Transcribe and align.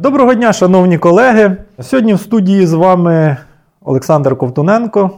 Доброго 0.00 0.34
дня, 0.34 0.52
шановні 0.52 0.98
колеги. 0.98 1.56
Сьогодні 1.80 2.14
в 2.14 2.20
студії 2.20 2.66
з 2.66 2.72
вами 2.72 3.36
Олександр 3.84 4.36
Ковтуненко, 4.36 5.10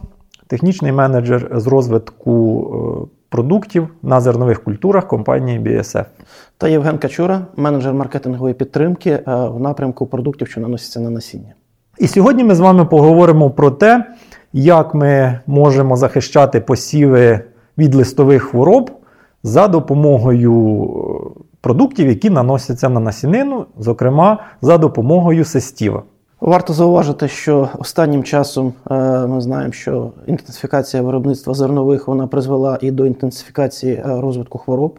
технічний 0.46 0.92
менеджер 0.92 1.50
з 1.54 1.66
розвитку 1.66 2.64
е, 3.04 3.16
продуктів 3.28 3.88
на 4.02 4.20
зернових 4.20 4.64
культурах 4.64 5.08
компанії 5.08 5.60
BSF. 5.60 6.04
Та 6.58 6.68
Євген 6.68 6.98
Качура, 6.98 7.46
менеджер 7.56 7.94
маркетингової 7.94 8.54
підтримки 8.54 9.10
е, 9.10 9.22
в 9.26 9.60
напрямку 9.60 10.06
продуктів, 10.06 10.48
що 10.48 10.60
наносяться 10.60 11.00
на 11.00 11.10
насіння. 11.10 11.54
І 11.98 12.08
сьогодні 12.08 12.44
ми 12.44 12.54
з 12.54 12.60
вами 12.60 12.84
поговоримо 12.84 13.50
про 13.50 13.70
те, 13.70 14.04
як 14.52 14.94
ми 14.94 15.40
можемо 15.46 15.96
захищати 15.96 16.60
посіви 16.60 17.40
від 17.78 17.94
листових 17.94 18.42
хвороб 18.42 18.90
за 19.42 19.68
допомогою 19.68 20.84
е, 20.84 21.21
продуктів, 21.62 22.08
які 22.08 22.30
наносяться 22.30 22.88
на 22.88 23.00
насінину, 23.00 23.66
зокрема 23.78 24.38
за 24.62 24.78
допомогою 24.78 25.44
сестіва. 25.44 26.02
Варто 26.40 26.72
зауважити, 26.72 27.28
що 27.28 27.68
останнім 27.78 28.24
часом 28.24 28.72
е, 28.90 28.94
ми 29.26 29.40
знаємо, 29.40 29.72
що 29.72 30.10
інтенсифікація 30.26 31.02
виробництва 31.02 31.54
зернових 31.54 32.08
вона 32.08 32.26
призвела 32.26 32.78
і 32.80 32.90
до 32.90 33.06
інтенсифікації 33.06 33.94
е, 33.94 34.02
розвитку 34.04 34.58
хвороб. 34.58 34.98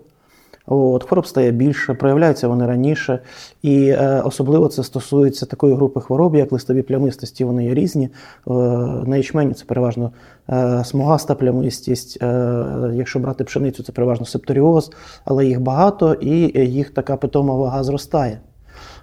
От, 0.66 1.04
Хвороб 1.04 1.28
стає 1.28 1.52
більше, 1.52 1.94
проявляються 1.94 2.48
вони 2.48 2.66
раніше, 2.66 3.20
і 3.62 3.88
е, 3.88 4.22
особливо 4.26 4.68
це 4.68 4.84
стосується 4.84 5.46
такої 5.46 5.76
групи 5.76 6.02
хвороб, 6.02 6.36
як 6.36 6.52
листові 6.52 6.82
плямистості, 6.82 7.44
вони 7.44 7.66
є 7.66 7.74
різні. 7.74 8.06
Е, 8.06 8.52
на 9.06 9.18
ячмені 9.18 9.54
це 9.54 9.66
переважно 9.66 10.12
е, 10.50 10.84
смугаста 10.86 11.36
плямистість. 11.36 12.18
Е, 12.24 12.66
якщо 12.94 13.20
брати 13.20 13.44
пшеницю, 13.44 13.84
це 13.84 13.92
переважно 13.92 14.26
септоріоз, 14.26 14.92
але 15.26 15.46
їх 15.46 15.62
багато 15.62 16.14
і 16.14 16.62
їх 16.68 16.90
така 16.90 17.18
питома 17.18 17.56
вага 17.56 17.84
зростає. 17.84 18.40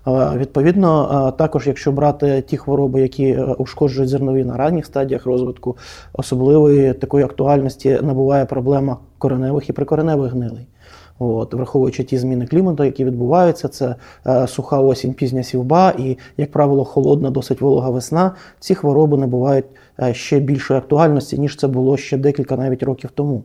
Е, 0.09 0.37
відповідно, 0.37 1.29
е, 1.29 1.39
також, 1.39 1.67
якщо 1.67 1.93
брати 1.93 2.43
ті 2.47 2.57
хвороби, 2.57 3.01
які 3.01 3.37
ушкоджують 3.37 4.09
зернові 4.11 4.45
на 4.45 4.57
ранніх 4.57 4.87
стадіях 4.87 5.27
розвитку, 5.27 5.77
особливої 6.13 6.93
такої 6.93 7.25
актуальності 7.25 7.99
набуває 8.03 8.45
проблема 8.47 8.97
кореневих 9.19 9.69
і 9.69 9.73
прикореневих 9.73 10.33
гнилей. 10.33 10.67
От, 11.23 11.55
Враховуючи 11.55 12.05
ті 12.05 12.19
зміни 12.19 12.47
клімату, 12.47 12.85
які 12.85 13.05
відбуваються, 13.05 13.69
це 13.69 13.95
е, 14.27 14.47
суха 14.47 14.81
осінь, 14.81 15.13
пізня 15.13 15.43
сівба 15.43 15.95
і, 15.99 16.19
як 16.37 16.51
правило, 16.51 16.85
холодна, 16.85 17.31
досить 17.31 17.61
волога 17.61 17.91
весна. 17.91 18.35
Ці 18.61 18.75
хвороби 18.75 19.19
набувають 19.19 19.65
е, 20.03 20.15
ще 20.15 20.41
більшої 20.41 20.79
актуальності, 20.79 21.39
ніж 21.39 21.57
це 21.57 21.69
було 21.69 21.97
ще 21.97 22.17
декілька 22.17 22.57
навіть 22.57 22.83
років 22.83 23.11
тому. 23.15 23.43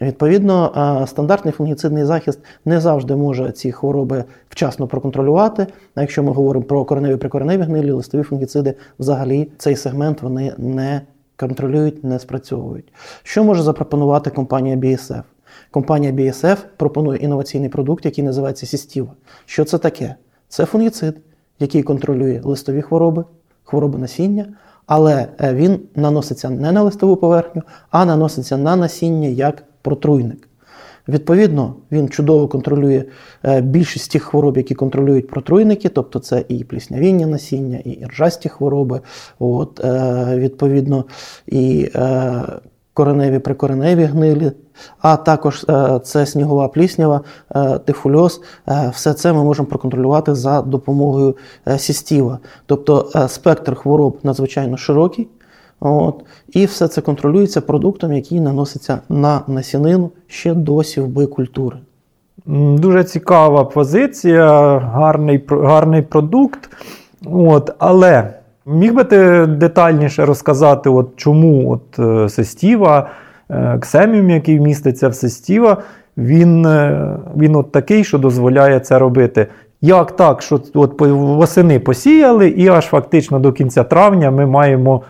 Відповідно, 0.00 0.72
е, 1.02 1.06
стандартний 1.06 1.52
фунгіцидний 1.52 2.04
захист 2.04 2.38
не 2.64 2.80
завжди 2.80 3.16
може 3.16 3.52
ці 3.52 3.72
хвороби 3.72 4.24
вчасно 4.48 4.86
проконтролювати. 4.86 5.66
А 5.94 6.00
якщо 6.00 6.22
ми 6.22 6.32
говоримо 6.32 6.64
про 6.64 6.84
кореневі 6.84 7.16
прикореневі 7.16 7.62
гнилі, 7.62 7.90
листові 7.90 8.22
фунгіциди, 8.22 8.74
взагалі 8.98 9.50
цей 9.58 9.76
сегмент 9.76 10.22
вони 10.22 10.52
не 10.58 11.00
контролюють, 11.36 12.04
не 12.04 12.18
спрацьовують. 12.18 12.92
Що 13.22 13.44
може 13.44 13.62
запропонувати 13.62 14.30
компанія 14.30 14.76
BSF? 14.76 15.22
Компанія 15.70 16.12
BSF 16.12 16.56
пропонує 16.76 17.18
інноваційний 17.18 17.68
продукт, 17.68 18.04
який 18.04 18.24
називається 18.24 18.66
Сістіва. 18.66 19.12
Що 19.46 19.64
це 19.64 19.78
таке? 19.78 20.14
Це 20.48 20.64
фунгіцид, 20.64 21.16
який 21.60 21.82
контролює 21.82 22.40
листові 22.44 22.82
хвороби, 22.82 23.24
хвороби 23.64 23.98
насіння, 23.98 24.46
але 24.86 25.28
е, 25.40 25.54
він 25.54 25.80
наноситься 25.94 26.50
не 26.50 26.72
на 26.72 26.82
листову 26.82 27.16
поверхню, 27.16 27.62
а 27.90 28.04
наноситься 28.04 28.56
на 28.56 28.76
насіння 28.76 29.28
як 29.28 29.64
протруйник. 29.82 30.48
Відповідно, 31.08 31.74
він 31.92 32.08
чудово 32.08 32.48
контролює 32.48 33.04
е, 33.44 33.60
більшість 33.60 34.12
тих 34.12 34.22
хвороб, 34.22 34.56
які 34.56 34.74
контролюють 34.74 35.28
протруйники, 35.28 35.88
тобто 35.88 36.18
це 36.18 36.44
і 36.48 36.64
пліснявіння 36.64 37.26
насіння, 37.26 37.78
і 37.84 37.90
іржасті 37.90 38.48
хвороби, 38.48 39.00
от, 39.38 39.80
е, 39.84 40.24
відповідно, 40.36 41.04
і 41.46 41.90
кореневі 42.94 43.38
прикореневі 43.38 44.04
гнилі, 44.04 44.52
а 45.00 45.16
також 45.16 45.66
е, 45.68 46.00
це 46.04 46.26
снігова 46.26 46.68
пліснява, 46.68 47.20
е, 47.56 47.78
тифульоз. 47.78 48.40
Е, 48.68 48.92
все 48.94 49.12
це 49.12 49.32
ми 49.32 49.44
можемо 49.44 49.68
проконтролювати 49.68 50.34
за 50.34 50.62
допомогою 50.62 51.36
сістіва. 51.76 52.38
Тобто 52.66 53.10
спектр 53.28 53.74
хвороб 53.74 54.18
надзвичайно 54.22 54.76
широкий. 54.76 55.28
От, 55.80 56.24
І 56.52 56.66
все 56.66 56.88
це 56.88 57.00
контролюється 57.00 57.60
продуктом, 57.60 58.12
який 58.12 58.40
наноситься 58.40 59.00
на 59.08 59.40
насінину 59.46 60.10
ще 60.26 60.54
до 60.54 60.84
сівби 60.84 61.26
культури. 61.26 61.76
Дуже 62.46 63.04
цікава 63.04 63.64
позиція, 63.64 64.78
гарний 64.78 65.44
гарний 65.48 66.02
продукт. 66.02 66.70
От, 67.26 67.70
Але 67.78 68.34
Міг 68.66 68.94
би 68.94 69.04
ти 69.04 69.46
детальніше 69.46 70.24
розказати, 70.24 70.90
от 70.90 71.16
чому 71.16 71.70
от 71.70 72.30
Сестіва, 72.32 73.10
ксеміум, 73.80 74.30
який 74.30 74.60
міститься 74.60 75.08
в 75.08 75.14
Сестіва, 75.14 75.82
він 76.16 76.66
е, 76.66 77.10
він 77.36 77.56
от 77.56 77.72
такий, 77.72 78.04
що 78.04 78.18
дозволяє 78.18 78.80
це 78.80 78.98
робити. 78.98 79.46
Як 79.80 80.16
так, 80.16 80.42
що 80.42 80.60
от 80.74 81.00
восени 81.00 81.78
посіяли, 81.78 82.48
і 82.48 82.68
аж 82.68 82.84
фактично 82.84 83.38
до 83.38 83.52
кінця 83.52 83.84
травня 83.84 84.30
ми 84.30 84.46
маємо 84.46 85.02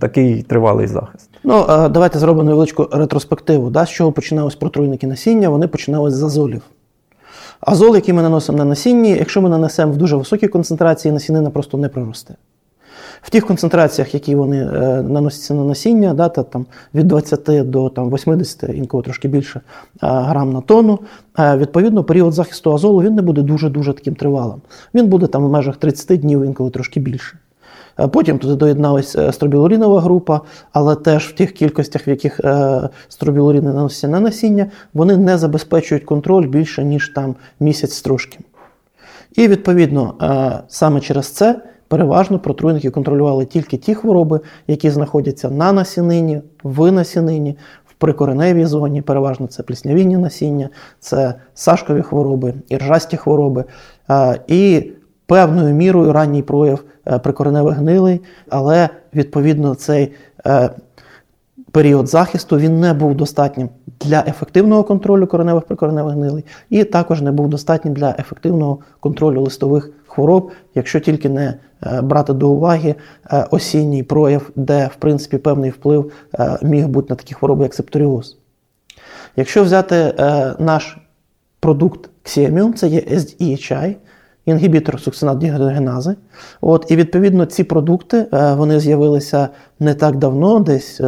такий 0.00 0.42
тривалий 0.42 0.86
захист? 0.86 1.30
Ну, 1.44 1.64
давайте 1.68 2.18
зробимо 2.18 2.44
невеличку 2.44 2.88
ретроспективу. 2.92 3.70
Да? 3.70 3.86
З 3.86 3.90
чого 3.90 4.12
починалось 4.12 4.54
протруйники 4.54 5.06
насіння? 5.06 5.48
Вони 5.48 5.68
починались 5.68 6.14
з 6.14 6.22
азолів. 6.22 6.62
Азол, 7.60 7.94
який 7.94 8.14
ми 8.14 8.22
наносимо 8.22 8.58
на 8.58 8.64
насінні, 8.64 9.10
якщо 9.10 9.42
ми 9.42 9.48
нанесемо 9.48 9.92
в 9.92 9.96
дуже 9.96 10.16
високій 10.16 10.48
концентрації, 10.48 11.12
насінина 11.12 11.50
просто 11.50 11.78
не 11.78 11.88
проросте. 11.88 12.34
В 13.22 13.30
тих 13.30 13.46
концентраціях, 13.46 14.14
які 14.14 14.34
вони 14.34 14.58
е, 14.58 15.02
наносяться 15.02 15.54
на 15.54 15.64
насіння, 15.64 16.14
да, 16.14 16.28
та, 16.28 16.42
там, 16.42 16.66
від 16.94 17.08
20 17.08 17.70
до 17.70 17.88
там, 17.88 18.10
80, 18.10 18.70
інколи 18.74 19.02
трошки 19.02 19.28
більше 19.28 19.60
е, 19.60 19.62
грам 20.00 20.52
на 20.52 20.60
тонну, 20.60 20.98
е, 21.38 21.56
відповідно, 21.56 22.04
період 22.04 22.32
захисту 22.32 22.74
азолу 22.74 23.02
він 23.02 23.14
не 23.14 23.22
буде 23.22 23.42
дуже-дуже 23.42 23.92
таким 23.92 24.14
тривалим. 24.14 24.60
Він 24.94 25.06
буде 25.06 25.26
там 25.26 25.46
в 25.46 25.50
межах 25.50 25.76
30 25.76 26.20
днів, 26.20 26.44
інколи 26.44 26.70
трошки 26.70 27.00
більше. 27.00 27.38
Потім 28.12 28.38
туди 28.38 28.54
доєдналася 28.54 29.32
стробілурінова 29.32 30.00
група, 30.00 30.40
але 30.72 30.94
теж 30.94 31.28
в 31.28 31.34
тих 31.34 31.52
кількостях, 31.52 32.08
в 32.08 32.10
яких 32.10 32.40
стробілуріни 33.08 33.72
наносяться 33.72 34.08
на 34.08 34.20
насіння, 34.20 34.66
вони 34.94 35.16
не 35.16 35.38
забезпечують 35.38 36.04
контроль 36.04 36.46
більше, 36.46 36.84
ніж 36.84 37.08
там 37.08 37.34
місяць 37.60 38.00
трошки. 38.00 38.38
І 39.36 39.48
відповідно 39.48 40.14
саме 40.68 41.00
через 41.00 41.26
це 41.28 41.60
Переважно 41.88 42.38
протруйники 42.38 42.90
контролювали 42.90 43.44
тільки 43.44 43.76
ті 43.76 43.94
хвороби, 43.94 44.40
які 44.66 44.90
знаходяться 44.90 45.50
на 45.50 45.72
насінині, 45.72 46.40
в 46.62 46.92
насінині, 46.92 47.56
в 47.86 47.92
прикореневій 47.92 48.64
зоні. 48.64 49.02
Переважно 49.02 49.46
це 49.46 49.62
пліснявінні 49.62 50.16
насіння, 50.16 50.68
це 51.00 51.34
сашкові 51.54 52.02
хвороби, 52.02 52.54
іржасті 52.68 53.16
хвороби. 53.16 53.64
І 54.46 54.92
певною 55.26 55.74
мірою 55.74 56.12
ранній 56.12 56.42
прояв 56.42 56.84
е, 57.06 57.18
прикореневих 57.18 57.76
гнилей, 57.76 58.20
але 58.48 58.88
відповідно 59.14 59.74
цей 59.74 60.12
е, 60.46 60.70
період 61.72 62.08
захисту 62.08 62.58
він 62.58 62.80
не 62.80 62.94
був 62.94 63.14
достатнім 63.14 63.68
для 64.00 64.24
ефективного 64.26 64.84
контролю 64.84 65.26
кореневих 65.26 65.64
прикореневих 65.64 66.14
гнилей, 66.14 66.44
і 66.70 66.84
також 66.84 67.22
не 67.22 67.32
був 67.32 67.48
достатнім 67.48 67.94
для 67.94 68.14
ефективного 68.18 68.78
контролю 69.00 69.40
листових 69.40 69.90
хвороб, 70.06 70.50
якщо 70.74 71.00
тільки 71.00 71.28
не 71.28 71.54
е, 71.82 72.00
брати 72.02 72.32
до 72.32 72.50
уваги 72.50 72.94
е, 73.32 73.46
осінній 73.50 74.02
прояв, 74.02 74.50
де 74.56 74.86
в 74.86 74.96
принципі 74.96 75.38
певний 75.38 75.70
вплив 75.70 76.12
е, 76.34 76.58
міг 76.62 76.88
бути 76.88 77.06
на 77.10 77.16
такі 77.16 77.34
хвороби, 77.34 77.62
як 77.62 77.74
септоріоз. 77.74 78.36
Якщо 79.36 79.64
взяти 79.64 80.14
наш 80.58 80.98
продукт 81.60 82.10
Xiamium, 82.24 82.72
це 82.72 82.88
є 82.88 83.00
SDHI, 83.00 83.94
інгібітор 84.48 85.00
сукцинат. 85.00 85.44
От, 86.60 86.86
І 86.88 86.96
відповідно 86.96 87.46
ці 87.46 87.64
продукти 87.64 88.26
вони 88.32 88.80
з'явилися 88.80 89.48
не 89.80 89.94
так 89.94 90.16
давно, 90.16 90.60
десь, 90.60 91.00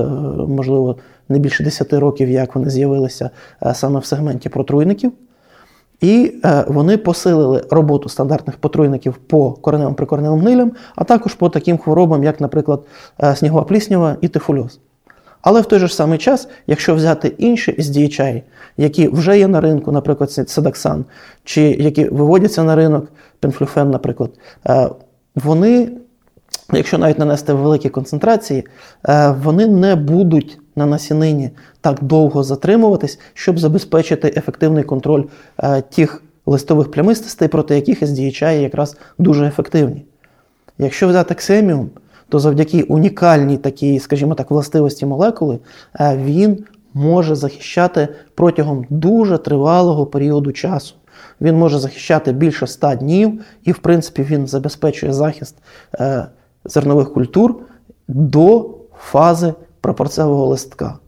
можливо, 0.48 0.96
не 1.28 1.38
більше 1.38 1.64
10 1.64 1.92
років, 1.92 2.30
як 2.30 2.54
вони 2.54 2.70
з'явилися 2.70 3.30
саме 3.72 4.00
в 4.00 4.04
сегменті 4.04 4.48
протруйників. 4.48 5.12
І 6.00 6.32
е, 6.44 6.64
вони 6.68 6.96
посилили 6.96 7.64
роботу 7.70 8.08
стандартних 8.08 8.56
потруйників 8.56 9.16
по 9.16 9.52
кореневим 9.52 9.94
прикореневим 9.94 10.40
гнилям, 10.40 10.72
а 10.96 11.04
також 11.04 11.34
по 11.34 11.48
таким 11.48 11.78
хворобам, 11.78 12.24
як, 12.24 12.40
наприклад, 12.40 12.84
е, 13.22 13.36
снігова 13.36 13.64
пліснява 13.64 14.16
і 14.20 14.28
тифульоз. 14.28 14.80
Але 15.42 15.60
в 15.60 15.66
той 15.66 15.78
же 15.78 15.88
самий 15.88 16.18
час, 16.18 16.48
якщо 16.66 16.94
взяти 16.94 17.32
інші 17.38 17.72
SDHI, 17.72 18.42
які 18.76 19.08
вже 19.08 19.38
є 19.38 19.48
на 19.48 19.60
ринку, 19.60 19.92
наприклад, 19.92 20.30
Седаксан, 20.30 21.04
чи 21.44 21.62
які 21.62 22.04
виводяться 22.04 22.64
на 22.64 22.76
ринок, 22.76 23.12
пенфлюфен, 23.40 23.90
наприклад, 23.90 24.30
е, 24.68 24.88
вони, 25.34 25.92
якщо 26.72 26.98
навіть 26.98 27.18
нанести 27.18 27.52
великі 27.52 27.88
концентрації, 27.88 28.64
вони 29.42 29.66
не 29.66 29.94
будуть 29.96 30.58
на 30.76 30.86
насінині 30.86 31.50
так 31.80 32.02
довго 32.02 32.42
затримуватись, 32.42 33.18
щоб 33.34 33.58
забезпечити 33.58 34.34
ефективний 34.36 34.84
контроль 34.84 35.24
е, 35.62 35.80
тих 35.80 36.22
листових 36.46 36.90
плямистостей, 36.90 37.48
проти 37.48 37.74
яких 37.74 38.02
SDHI 38.02 38.60
якраз 38.60 38.96
дуже 39.18 39.46
ефективні. 39.46 40.04
Якщо 40.78 41.08
взяти 41.08 41.34
ксеміум, 41.34 41.90
то 42.30 42.38
завдяки 42.38 42.82
унікальній 42.82 43.56
такій, 43.56 43.98
скажімо 43.98 44.34
так, 44.34 44.50
властивості 44.50 45.06
молекули, 45.06 45.58
е, 46.00 46.16
він 46.16 46.64
може 46.94 47.34
захищати 47.34 48.08
протягом 48.34 48.86
дуже 48.90 49.38
тривалого 49.38 50.06
періоду 50.06 50.52
часу. 50.52 50.94
Він 51.40 51.56
може 51.56 51.78
захищати 51.78 52.32
більше 52.32 52.66
100 52.66 52.94
днів, 52.94 53.40
і, 53.64 53.72
в 53.72 53.78
принципі, 53.78 54.22
він 54.22 54.46
забезпечує 54.46 55.12
захист 55.12 55.56
е, 56.00 56.26
зернових 56.64 57.12
культур 57.12 57.56
до 58.08 58.70
фази 58.98 59.54
прапорцевого 59.80 60.46
листка. 60.46 60.98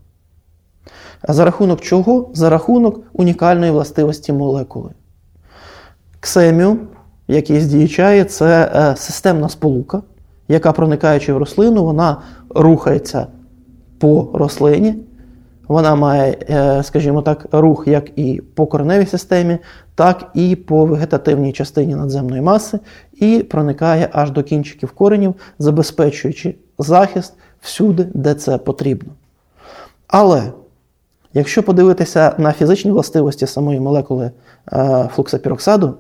За 1.29 1.45
рахунок 1.45 1.81
чого? 1.81 2.31
За 2.35 2.51
рахунок 2.51 3.01
унікальної 3.13 3.71
властивості 3.71 4.33
молекули. 4.33 4.91
Ксеміум, 6.21 6.81
який 7.29 7.61
здіючає, 7.61 8.25
це 8.25 8.73
е, 8.75 8.97
системна 8.97 9.49
сполука, 9.49 10.03
яка, 10.53 10.73
проникаючи 10.73 11.33
в 11.33 11.37
рослину, 11.37 11.85
вона 11.85 12.17
рухається 12.51 13.27
по 13.99 14.29
рослині. 14.35 14.95
Вона 15.69 15.95
має, 15.95 16.39
е, 16.51 16.83
скажімо 16.83 17.23
так, 17.23 17.47
рух 17.53 17.89
як 17.89 18.19
і 18.19 18.43
по 18.55 18.67
кореневій 18.67 19.07
системі, 19.07 19.59
так 19.95 20.31
і 20.35 20.57
по 20.57 20.85
вегетативній 20.87 21.53
частині 21.53 21.95
надземної 21.95 22.43
маси, 22.43 22.79
і 23.13 23.39
проникає 23.39 24.09
аж 24.13 24.31
до 24.31 24.43
кінчиків 24.43 24.91
коренів, 24.91 25.35
забезпечуючи 25.59 26.55
захист 26.79 27.35
всюди, 27.61 28.07
де 28.15 28.35
це 28.35 28.59
потрібно. 28.59 29.13
Але 30.07 30.53
якщо 31.35 31.63
подивитися 31.63 32.35
на 32.39 32.53
фізичні 32.53 32.91
властивості 32.91 33.47
самої 33.47 33.81
молекули 33.81 34.31
е, 34.73 35.09
флуксапіроксаду, 35.15 35.95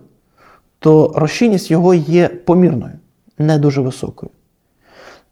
то 0.78 1.12
розчинність 1.16 1.70
його 1.70 1.94
є 1.94 2.28
помірною, 2.28 2.94
не 3.38 3.58
дуже 3.58 3.80
високою. 3.80 4.30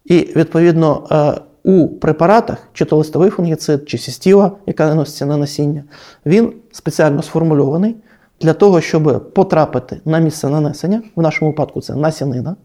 І, 0.05 0.19
відповідно, 0.37 1.07
е, 1.11 1.41
у 1.65 1.89
препаратах, 1.89 2.59
чи 2.73 2.85
то 2.85 2.97
листовий 2.97 3.31
фунгіцид, 3.31 3.89
чи 3.89 3.99
сістіва, 3.99 4.53
яка 4.67 4.89
наноситься 4.89 5.27
на 5.27 5.37
насіння, 5.37 5.85
він 6.27 6.53
спеціально 6.73 7.23
сформульований 7.23 7.97
для 8.41 8.53
того, 8.53 8.81
щоб 8.81 9.33
потрапити 9.35 10.01
на 10.05 10.19
місце 10.19 10.49
нанесення, 10.49 11.03
в 11.17 11.23
нашому 11.23 11.51
випадку 11.51 11.81
це 11.81 11.95
насінина, 11.95 12.57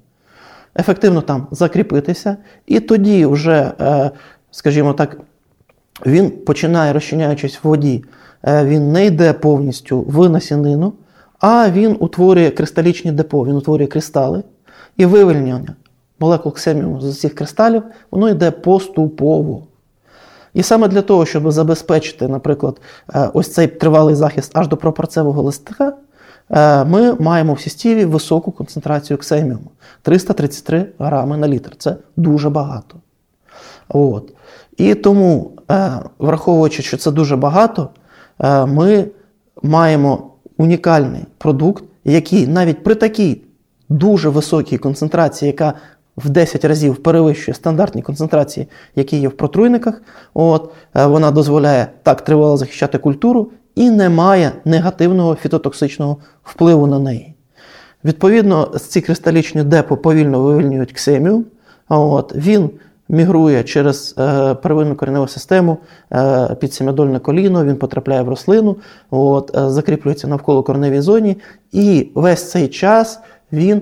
ефективно 0.79 1.21
там 1.21 1.47
закріпитися, 1.51 2.37
і 2.65 2.79
тоді 2.79 3.25
вже, 3.25 3.71
е, 3.81 4.11
скажімо 4.51 4.93
так, 4.93 5.17
він 6.05 6.31
починає, 6.31 6.93
розчиняючись 6.93 7.59
в 7.63 7.67
воді, 7.67 8.03
е, 8.43 8.65
він 8.65 8.91
не 8.91 9.05
йде 9.05 9.33
повністю 9.33 10.01
в 10.01 10.29
насінину, 10.29 10.93
а 11.39 11.69
він 11.69 11.97
утворює 11.99 12.49
кристалічні 12.49 13.11
депо, 13.11 13.45
він 13.45 13.55
утворює 13.55 13.87
кристали 13.87 14.43
і 14.97 15.05
вивільнення 15.05 15.75
молекул 16.19 16.53
ксеміуму 16.53 17.01
з 17.01 17.19
цих 17.19 17.35
кристалів, 17.35 17.83
воно 18.11 18.29
йде 18.29 18.51
поступово. 18.51 19.63
І 20.53 20.63
саме 20.63 20.87
для 20.87 21.01
того, 21.01 21.25
щоб 21.25 21.51
забезпечити, 21.51 22.27
наприклад, 22.27 22.81
е, 23.15 23.29
ось 23.33 23.53
цей 23.53 23.67
тривалий 23.67 24.15
захист 24.15 24.51
аж 24.53 24.67
до 24.67 24.77
пропорцевого 24.77 25.41
листка, 25.41 25.93
е, 26.49 26.85
ми 26.85 27.13
маємо 27.13 27.53
в 27.53 27.59
сістіві 27.59 28.05
високу 28.05 28.51
концентрацію 28.51 29.17
ксеміуму 29.17 29.71
333 30.01 30.85
грами 30.99 31.37
на 31.37 31.47
літр. 31.47 31.71
Це 31.77 31.95
дуже 32.17 32.49
багато. 32.49 32.95
От. 33.89 34.33
І 34.77 34.95
тому, 34.95 35.51
е, 35.71 35.91
враховуючи, 36.19 36.83
що 36.83 36.97
це 36.97 37.11
дуже 37.11 37.35
багато, 37.35 37.89
ми 38.67 39.05
маємо 39.63 40.31
унікальний 40.57 41.25
продукт, 41.37 41.83
який 42.05 42.47
навіть 42.47 42.83
при 42.83 42.95
такій 42.95 43.41
дуже 43.89 44.29
високій 44.29 44.77
концентрації, 44.77 45.47
яка 45.47 45.73
в 46.17 46.29
10 46.29 46.65
разів 46.65 46.95
перевищує 46.95 47.55
стандартні 47.55 48.01
концентрації, 48.01 48.67
які 48.95 49.17
є 49.17 49.27
в 49.27 49.31
протруйниках. 49.31 50.01
От, 50.33 50.71
е, 50.95 51.05
Вона 51.05 51.31
дозволяє 51.31 51.87
так 52.03 52.21
тривало 52.21 52.57
захищати 52.57 52.97
культуру 52.97 53.51
і 53.75 53.89
не 53.89 54.09
має 54.09 54.51
негативного 54.65 55.35
фітотоксичного 55.35 56.17
впливу 56.43 56.87
на 56.87 56.99
неї. 56.99 57.35
Відповідно, 58.05 58.65
ці 58.65 59.01
кристалічні 59.01 59.63
депо 59.63 59.97
повільно 59.97 60.41
вивільнюють 60.41 60.91
ксемію. 60.91 61.45
От, 61.89 62.35
Він 62.35 62.69
мігрує 63.09 63.63
через 63.63 64.15
е, 64.19 64.53
первинну 64.53 64.95
кореневу 64.95 65.27
систему 65.27 65.77
е, 66.11 66.55
під 66.59 66.73
семядольне 66.73 67.19
коліно, 67.19 67.65
він 67.65 67.75
потрапляє 67.75 68.21
в 68.21 68.29
рослину, 68.29 68.75
от, 69.11 69.57
е, 69.57 69.69
закріплюється 69.69 70.27
навколо 70.27 70.63
кореневій 70.63 71.01
зоні, 71.01 71.37
і 71.71 72.09
весь 72.15 72.51
цей 72.51 72.67
час 72.67 73.19
він 73.51 73.81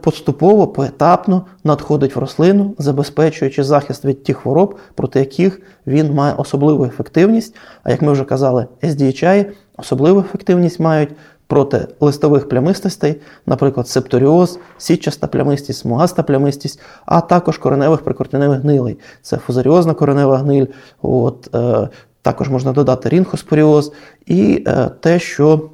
поступово, 0.00 0.66
поетапно 0.66 1.46
надходить 1.64 2.16
в 2.16 2.18
рослину, 2.18 2.74
забезпечуючи 2.78 3.64
захист 3.64 4.04
від 4.04 4.24
тих 4.24 4.36
хвороб, 4.36 4.78
проти 4.94 5.18
яких 5.18 5.60
він 5.86 6.14
має 6.14 6.34
особливу 6.34 6.84
ефективність. 6.84 7.56
А 7.82 7.90
як 7.90 8.02
ми 8.02 8.12
вже 8.12 8.24
казали, 8.24 8.66
SDHI 8.82 9.46
особливу 9.76 10.20
ефективність 10.20 10.80
мають 10.80 11.10
проти 11.46 11.86
листових 12.00 12.48
плямистостей, 12.48 13.20
наприклад, 13.46 13.88
септоріоз, 13.88 14.58
сітчаста 14.78 15.26
плямистість, 15.26 15.78
смугаста 15.78 16.22
плямистість, 16.22 16.80
а 17.06 17.20
також 17.20 17.58
кореневих 17.58 18.00
прикортеневих 18.00 18.60
гнилей. 18.60 18.98
Це 19.22 19.36
фузаріозна 19.36 19.94
коренева 19.94 20.38
гниль, 20.38 20.66
от, 21.02 21.54
е, 21.54 21.88
також 22.22 22.48
можна 22.48 22.72
додати 22.72 23.08
рінхоспоріоз 23.08 23.92
і 24.26 24.64
е, 24.66 24.90
те, 25.00 25.18
що 25.18 25.70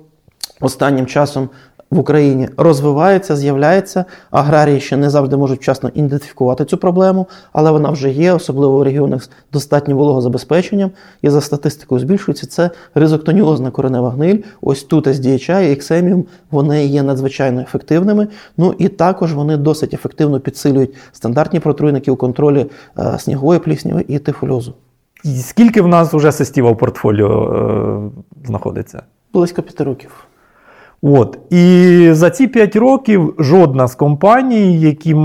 останнім 0.60 1.06
часом 1.06 1.48
в 1.90 1.98
Україні 1.98 2.48
розвивається, 2.56 3.36
з'являється. 3.36 4.04
Аграрії 4.30 4.80
ще 4.80 4.96
не 4.96 5.10
завжди 5.10 5.36
можуть 5.36 5.60
вчасно 5.60 5.90
ідентифікувати 5.94 6.64
цю 6.64 6.76
проблему, 6.76 7.26
але 7.52 7.70
вона 7.70 7.90
вже 7.90 8.10
є, 8.10 8.32
особливо 8.32 8.78
в 8.78 8.82
регіонах 8.82 9.22
з 9.22 9.30
достатнім 9.52 9.96
вологозабезпеченням. 9.96 10.90
І 11.22 11.30
за 11.30 11.40
статистикою 11.40 12.00
збільшується 12.00 12.46
це 12.46 12.70
ризоктоніозна 12.94 13.70
коренева 13.70 14.10
гниль. 14.10 14.38
Ось 14.60 14.82
тут 14.82 15.06
SDHI 15.06 15.62
і 15.62 15.72
ексеміум 15.72 16.24
вони 16.50 16.86
є 16.86 17.02
надзвичайно 17.02 17.60
ефективними. 17.60 18.28
Ну 18.56 18.74
і 18.78 18.88
також 18.88 19.34
вони 19.34 19.56
досить 19.56 19.94
ефективно 19.94 20.40
підсилюють 20.40 20.94
стандартні 21.12 21.60
протруйники 21.60 22.10
у 22.10 22.16
контролі 22.16 22.66
е, 22.98 23.18
снігової 23.18 23.60
плісняви 23.60 24.04
і 24.08 24.18
тифульозу. 24.18 24.74
Скільки 25.24 25.82
в 25.82 25.88
нас 25.88 26.14
вже 26.14 26.32
систіва 26.32 26.70
в 26.70 26.78
портфоліо 26.78 27.54
е, 27.54 28.46
знаходиться? 28.46 29.02
Близько 29.32 29.62
п'яти 29.62 29.84
років. 29.84 30.25
От. 31.08 31.38
І 31.50 32.08
за 32.12 32.30
ці 32.30 32.46
5 32.46 32.76
років 32.76 33.34
жодна 33.38 33.88
з 33.88 33.94
компаній, 33.94 34.80
які 34.80 35.12
е, 35.12 35.16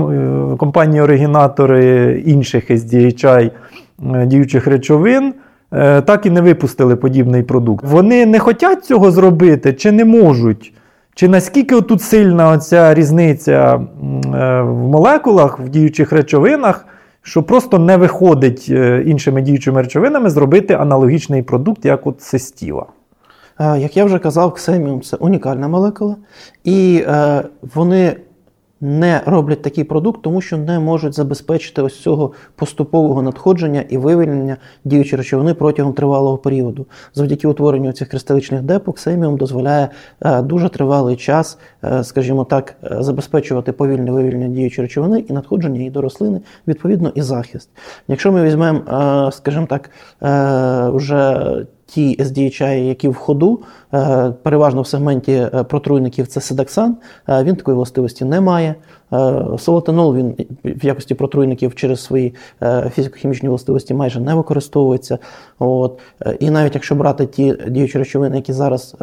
компанії-оригінатори 0.58 2.22
інших 2.26 2.70
SDHI 2.70 3.50
е, 4.14 4.26
діючих 4.26 4.66
речовин, 4.66 5.34
е, 5.72 6.00
так 6.00 6.26
і 6.26 6.30
не 6.30 6.40
випустили 6.40 6.96
подібний 6.96 7.42
продукт. 7.42 7.84
Вони 7.84 8.26
не 8.26 8.38
хочуть 8.38 8.84
цього 8.84 9.10
зробити 9.10 9.72
чи 9.72 9.92
не 9.92 10.04
можуть. 10.04 10.72
Чи 11.14 11.28
наскільки 11.28 11.80
тут 11.80 12.02
сильна 12.02 12.48
оця 12.48 12.94
різниця 12.94 13.80
в 14.62 14.88
молекулах, 14.88 15.58
в 15.60 15.68
діючих 15.68 16.12
речовинах, 16.12 16.86
що 17.22 17.42
просто 17.42 17.78
не 17.78 17.96
виходить 17.96 18.68
іншими 19.04 19.42
діючими 19.42 19.82
речовинами 19.82 20.30
зробити 20.30 20.74
аналогічний 20.74 21.42
продукт, 21.42 21.84
як 21.84 22.06
от 22.06 22.22
Сестіва? 22.22 22.86
Е, 23.60 23.78
як 23.78 23.96
я 23.96 24.04
вже 24.04 24.18
казав, 24.18 24.54
ксеміум 24.54 25.02
це 25.02 25.16
унікальна 25.16 25.68
молекула, 25.68 26.16
і 26.64 27.04
е, 27.08 27.42
вони 27.74 28.16
не 28.80 29.20
роблять 29.26 29.62
такий 29.62 29.84
продукт, 29.84 30.22
тому 30.22 30.40
що 30.40 30.56
не 30.56 30.78
можуть 30.78 31.14
забезпечити 31.14 31.82
ось 31.82 32.00
цього 32.00 32.32
поступового 32.56 33.22
надходження 33.22 33.84
і 33.88 33.98
вивільнення 33.98 34.56
діючої 34.84 35.18
речовини 35.18 35.54
протягом 35.54 35.92
тривалого 35.92 36.38
періоду. 36.38 36.86
Завдяки 37.14 37.48
утворенню 37.48 37.92
цих 37.92 38.08
кристаличних 38.08 38.62
депок, 38.62 38.96
ксеміум 38.96 39.36
дозволяє 39.36 39.88
е, 40.20 40.42
дуже 40.42 40.68
тривалий 40.68 41.16
час, 41.16 41.58
скажімо 42.02 42.44
так, 42.44 42.74
забезпечувати 42.82 43.72
повільне 43.72 44.10
вивільнення 44.10 44.54
діючої 44.54 44.86
речовини 44.86 45.24
і 45.28 45.32
надходження 45.32 45.78
її 45.78 45.90
до 45.90 46.00
рослини, 46.00 46.40
відповідно, 46.66 47.12
і 47.14 47.22
захист. 47.22 47.68
Якщо 48.08 48.32
ми 48.32 48.42
візьмемо, 48.42 49.30
скажімо 49.32 49.66
так, 49.66 49.90
вже 50.94 51.46
ті 51.94 52.16
SDHI, 52.18 52.78
які 52.78 53.08
в 53.08 53.14
ходу, 53.14 53.60
е, 53.94 54.32
переважно 54.42 54.82
в 54.82 54.86
сегменті 54.86 55.32
е, 55.32 55.64
протруйників 55.68 56.26
це 56.26 56.40
седаксан, 56.40 56.96
е, 57.28 57.44
він 57.44 57.56
такої 57.56 57.74
властивості 57.74 58.24
не 58.24 58.40
має. 58.40 58.74
Солотенол 59.58 60.16
він 60.16 60.34
в 60.64 60.84
якості 60.84 61.14
протруйників 61.14 61.74
через 61.74 62.04
свої 62.04 62.34
фізико-хімічні 62.62 63.48
властивості 63.48 63.94
майже 63.94 64.20
не 64.20 64.34
використовується. 64.34 65.18
От. 65.58 66.00
І 66.40 66.50
навіть 66.50 66.74
якщо 66.74 66.94
брати 66.94 67.26
ті 67.26 67.56
діючі 67.68 67.98
речовини, 67.98 68.36
які 68.36 68.52
зараз 68.52 68.96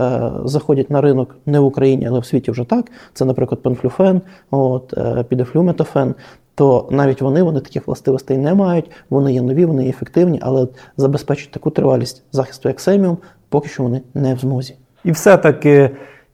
заходять 0.45 0.89
на 0.89 1.01
ринок 1.01 1.35
не 1.45 1.59
в 1.59 1.65
Україні, 1.65 2.07
але 2.07 2.19
в 2.19 2.25
світі 2.25 2.51
вже 2.51 2.63
так, 2.63 2.85
це, 3.13 3.25
наприклад, 3.25 3.61
пенфлюфен, 3.61 4.21
от, 4.51 4.93
підефлюметофен, 5.29 6.15
то 6.59 6.87
навіть 6.91 7.21
вони 7.21 7.43
вони 7.43 7.59
таких 7.59 7.87
властивостей 7.87 8.37
не 8.37 8.53
мають, 8.53 8.91
вони 9.09 9.33
є 9.33 9.41
нові, 9.41 9.65
вони 9.65 9.83
є 9.83 9.89
ефективні, 9.89 10.39
але 10.41 10.67
забезпечити 10.97 11.53
таку 11.53 11.69
тривалість 11.69 12.23
захисту 12.31 12.69
як 12.69 12.79
семіум, 12.79 13.17
поки 13.49 13.69
що 13.69 13.83
вони 13.83 14.01
не 14.13 14.33
в 14.33 14.39
змозі. 14.39 14.75
І 15.03 15.11
все-таки, 15.11 15.89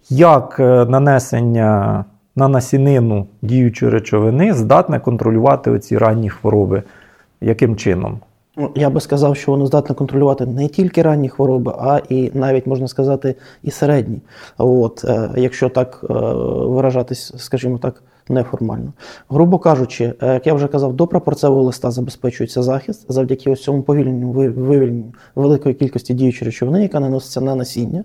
як 0.09 0.57
е, 0.59 0.85
нанесення 0.85 2.05
на 2.35 2.47
насінину 2.47 3.27
діючої 3.41 3.91
речовини 3.91 4.53
здатне 4.53 4.99
контролювати 4.99 5.71
оці 5.71 5.97
ранні 5.97 6.29
хвороби. 6.29 6.83
Яким 7.41 7.75
чином? 7.75 8.19
Ну, 8.57 8.71
Я 8.75 8.89
би 8.89 9.01
сказав, 9.01 9.37
що 9.37 9.51
воно 9.51 9.65
здатне 9.65 9.95
контролювати 9.95 10.45
не 10.45 10.67
тільки 10.67 11.01
ранні 11.01 11.29
хвороби, 11.29 11.73
а 11.79 12.01
і 12.09 12.31
навіть 12.33 12.67
можна 12.67 12.87
сказати 12.87 13.35
і 13.63 13.71
середні. 13.71 14.21
От, 14.57 15.05
е, 15.05 15.29
якщо 15.35 15.69
так 15.69 15.99
е, 16.03 16.13
виражатись, 16.67 17.33
скажімо 17.37 17.77
так, 17.77 18.03
неформально. 18.29 18.93
Грубо 19.29 19.59
кажучи, 19.59 20.13
е, 20.21 20.33
як 20.33 20.47
я 20.47 20.53
вже 20.53 20.67
казав, 20.67 20.93
до 20.93 21.07
прапорцевого 21.07 21.63
листа 21.63 21.91
забезпечується 21.91 22.63
захист 22.63 23.05
завдяки 23.09 23.51
ось 23.51 23.63
цьому 23.63 23.81
повільненню 23.81 24.31
вивільненню 24.31 25.13
великої 25.35 25.75
кількості 25.75 26.13
діючої 26.13 26.45
речовини, 26.45 26.81
яка 26.81 26.99
наноситься 26.99 27.41
на 27.41 27.55
насіння. 27.55 28.03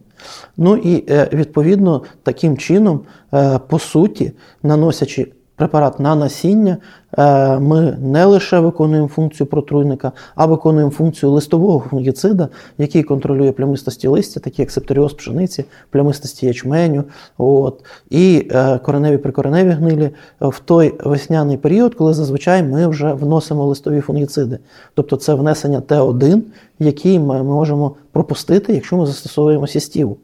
Ну 0.57 0.77
і 0.77 1.05
е, 1.11 1.29
відповідно 1.33 2.03
таким 2.23 2.57
чином, 2.57 3.01
е, 3.35 3.59
по 3.69 3.79
суті, 3.79 4.33
наносячи 4.63 5.33
препарат 5.61 6.01
на 6.01 6.15
насіння, 6.15 6.77
е, 7.19 7.59
ми 7.59 7.97
не 8.01 8.25
лише 8.25 8.61
виконуємо 8.61 9.09
функцію 9.09 9.47
протруйника, 9.47 10.13
а 10.35 10.47
виконуємо 10.47 10.91
функцію 10.91 11.33
листового 11.33 11.85
фунгіцида, 11.91 12.49
який 12.79 13.03
контролює 13.03 13.53
плямистості 13.53 14.09
листя, 14.09 14.41
такі 14.41 14.63
як 14.63 14.71
септоріоз 14.71 15.13
пшениці, 15.13 15.65
плямистості 15.91 16.47
ячменю, 16.47 17.05
от, 17.39 17.85
і 18.11 18.49
е, 18.51 18.79
кореневі 18.79 19.19
прикореневі 19.19 19.71
гнилі 19.71 20.11
в 20.41 20.59
той 20.59 20.95
весняний 21.05 21.57
період, 21.57 21.95
коли 21.95 22.15
зазвичай 22.15 22.63
ми 22.63 22.87
вже 22.87 23.13
вносимо 23.13 23.67
листові 23.67 24.01
фунгіциди. 24.01 24.59
Тобто 24.95 25.17
це 25.17 25.35
внесення 25.35 25.81
Т1, 25.81 26.41
який 26.79 27.19
ми 27.19 27.43
можемо 27.43 27.95
пропустити, 28.13 28.75
якщо 28.75 28.97
ми 28.97 29.07
застосовуємо 29.07 29.67
сістіву. 29.67 30.17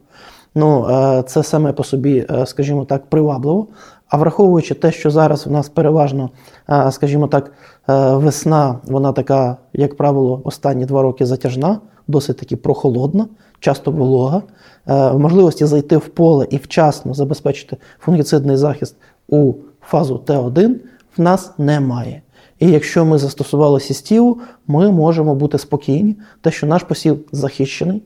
Ну, 0.55 0.87
е, 0.89 1.23
це 1.23 1.43
саме 1.43 1.73
по 1.73 1.83
собі, 1.83 2.25
скажімо 2.45 2.85
так, 2.85 3.05
привабливо. 3.05 3.67
А 4.09 4.17
враховуючи 4.17 4.73
те, 4.73 4.91
що 4.91 5.11
зараз 5.11 5.47
в 5.47 5.51
нас 5.51 5.69
переважно, 5.69 6.29
е, 6.69 6.91
скажімо 6.91 7.27
так, 7.27 7.51
е, 7.89 8.15
весна, 8.15 8.75
вона 8.83 9.11
така, 9.11 9.57
як 9.73 9.97
правило, 9.97 10.41
останні 10.43 10.85
два 10.85 11.01
роки 11.01 11.25
затяжна, 11.25 11.79
досить 12.07 12.37
таки 12.37 12.55
прохолодна, 12.55 13.27
часто 13.59 13.91
волога. 13.91 14.41
Е, 14.87 15.13
Можливості 15.13 15.65
зайти 15.65 15.97
в 15.97 16.07
поле 16.07 16.47
і 16.49 16.57
вчасно 16.57 17.13
забезпечити 17.13 17.77
фунгіцидний 17.99 18.57
захист 18.57 18.95
у 19.27 19.53
фазу 19.81 20.21
Т1 20.25 20.75
в 21.17 21.21
нас 21.21 21.51
немає. 21.57 22.21
І 22.59 22.69
якщо 22.69 23.05
ми 23.05 23.17
застосували 23.17 23.79
сістіву, 23.79 24.37
ми 24.67 24.91
можемо 24.91 25.35
бути 25.35 25.57
спокійні, 25.57 26.15
те, 26.41 26.51
що 26.51 26.67
наш 26.67 26.83
посів 26.83 27.19
захищений. 27.31 28.03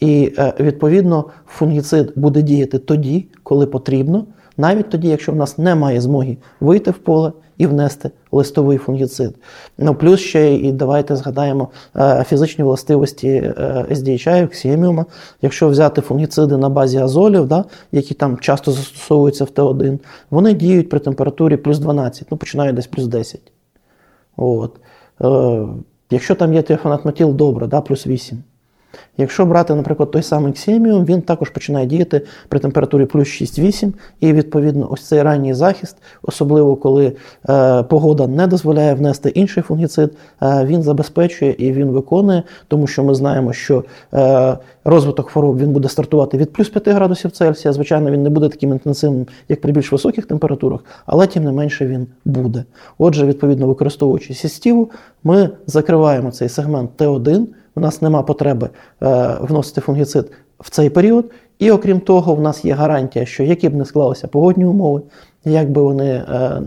І 0.00 0.32
е, 0.38 0.54
відповідно 0.60 1.24
фунгіцид 1.46 2.12
буде 2.16 2.42
діяти 2.42 2.78
тоді, 2.78 3.26
коли 3.42 3.66
потрібно, 3.66 4.26
навіть 4.56 4.90
тоді, 4.90 5.08
якщо 5.08 5.32
в 5.32 5.36
нас 5.36 5.58
немає 5.58 6.00
змоги 6.00 6.36
вийти 6.60 6.90
в 6.90 6.98
поле 6.98 7.32
і 7.58 7.66
внести 7.66 8.10
листовий 8.32 8.78
фунгіцид. 8.78 9.34
Ну 9.78 9.94
плюс 9.94 10.20
ще 10.20 10.54
і 10.54 10.72
давайте 10.72 11.16
згадаємо 11.16 11.68
е, 11.96 12.24
фізичні 12.28 12.64
властивості 12.64 13.28
е, 13.28 13.86
SDHI, 13.90 14.48
ксіеміума. 14.48 15.06
Якщо 15.42 15.68
взяти 15.68 16.00
фунгіциди 16.00 16.56
на 16.56 16.68
базі 16.68 16.98
азолів, 16.98 17.46
да, 17.46 17.64
які 17.92 18.14
там 18.14 18.38
часто 18.38 18.72
застосовуються 18.72 19.44
в 19.44 19.48
Т1, 19.48 19.98
вони 20.30 20.54
діють 20.54 20.88
при 20.88 20.98
температурі 20.98 21.56
плюс 21.56 21.78
12, 21.78 22.26
ну 22.30 22.36
починають 22.36 22.76
десь 22.76 22.86
плюс 22.86 23.06
10. 23.06 23.40
От. 24.36 24.80
Якщо 26.10 26.34
там 26.34 26.54
є 26.54 26.62
тіофанатметіл, 26.62 27.34
добре, 27.34 27.66
да, 27.66 27.80
плюс 27.80 28.06
8. 28.06 28.42
Якщо 29.18 29.46
брати, 29.46 29.74
наприклад, 29.74 30.10
той 30.10 30.22
самий 30.22 30.52
ксеміум, 30.52 31.04
він 31.04 31.22
також 31.22 31.50
починає 31.50 31.86
діяти 31.86 32.22
при 32.48 32.60
температурі 32.60 33.04
плюс 33.04 33.28
6-8, 33.28 33.92
і 34.20 34.32
відповідно 34.32 34.88
ось 34.90 35.02
цей 35.02 35.22
ранній 35.22 35.54
захист, 35.54 35.96
особливо 36.22 36.76
коли 36.76 37.12
е, 37.48 37.82
погода 37.82 38.26
не 38.26 38.46
дозволяє 38.46 38.94
внести 38.94 39.28
інший 39.28 39.62
фунгіцид, 39.62 40.10
е, 40.42 40.64
він 40.64 40.82
забезпечує 40.82 41.54
і 41.58 41.72
він 41.72 41.90
виконує, 41.90 42.42
тому 42.68 42.86
що 42.86 43.04
ми 43.04 43.14
знаємо, 43.14 43.52
що 43.52 43.84
е, 44.14 44.58
розвиток 44.84 45.30
хвороб 45.30 45.58
він 45.58 45.72
буде 45.72 45.88
стартувати 45.88 46.38
від 46.38 46.52
плюс 46.52 46.68
5 46.68 46.88
градусів 46.88 47.30
Цельсія. 47.30 47.72
Звичайно, 47.72 48.10
він 48.10 48.22
не 48.22 48.30
буде 48.30 48.48
таким 48.48 48.70
інтенсивним, 48.70 49.26
як 49.48 49.60
при 49.60 49.72
більш 49.72 49.92
високих 49.92 50.26
температурах, 50.26 50.80
але 51.06 51.26
тим 51.26 51.44
не 51.44 51.52
менше 51.52 51.86
він 51.86 52.06
буде. 52.24 52.64
Отже, 52.98 53.26
відповідно, 53.26 53.66
використовуючи 53.66 54.34
сістіву, 54.34 54.90
ми 55.24 55.50
закриваємо 55.66 56.30
цей 56.30 56.48
сегмент 56.48 56.90
Т1. 56.98 57.46
У 57.76 57.80
нас 57.80 58.02
нема 58.02 58.22
потреби 58.22 58.68
е, 59.02 59.36
вносити 59.40 59.80
фунгіцид 59.80 60.32
в 60.60 60.70
цей 60.70 60.90
період. 60.90 61.30
І 61.58 61.70
окрім 61.70 62.00
того, 62.00 62.34
в 62.34 62.40
нас 62.40 62.64
є 62.64 62.74
гарантія, 62.74 63.26
що 63.26 63.42
які 63.42 63.68
б 63.68 63.74
не 63.74 63.84
склалися 63.84 64.28
погодні 64.28 64.64
умови, 64.64 65.02
як 65.44 65.70
би 65.70 65.82
вони 65.82 66.10
е, 66.10 66.62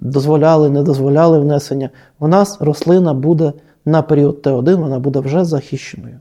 дозволяли, 0.00 0.70
не 0.70 0.82
дозволяли 0.82 1.38
внесення, 1.38 1.90
у 2.20 2.28
нас 2.28 2.60
рослина 2.60 3.14
буде 3.14 3.52
на 3.84 4.02
період 4.02 4.40
Т1, 4.42 4.76
вона 4.76 4.98
буде 4.98 5.20
вже 5.20 5.44
захищеною. 5.44 6.14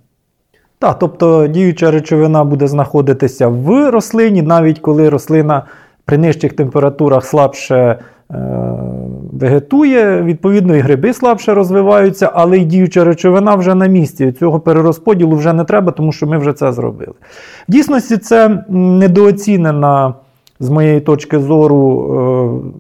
Так, 0.80 1.00
тобто 1.00 1.48
діюча 1.48 1.92
речовина 1.92 2.44
буде 2.44 2.68
знаходитися 2.68 3.48
в 3.48 3.92
рослині, 3.92 4.42
навіть 4.42 4.80
коли 4.80 5.10
рослина 5.10 5.66
при 6.06 6.18
нижчих 6.18 6.54
температурах 6.54 7.26
слабше 7.26 8.00
вегетує, 9.34 10.22
відповідно, 10.22 10.76
і 10.76 10.80
гриби 10.80 11.14
слабше 11.14 11.54
розвиваються, 11.54 12.32
але 12.34 12.58
й 12.58 12.66
діюча 12.66 13.04
речовина 13.04 13.56
вже 13.56 13.76
на 13.76 13.88
місці. 13.88 14.32
Цього 14.32 14.60
перерозподілу 14.60 15.36
вже 15.36 15.54
не 15.54 15.64
треба, 15.64 15.92
тому 15.92 16.12
що 16.12 16.28
ми 16.28 16.38
вже 16.38 16.54
це 16.54 16.74
зробили. 16.74 17.14
В 17.70 17.72
дійсності 17.72 18.18
це 18.18 18.64
недооцінена, 18.70 20.14
з 20.60 20.70
моєї 20.70 21.00
точки 21.00 21.40
зору, 21.40 22.64
е, 22.66 22.72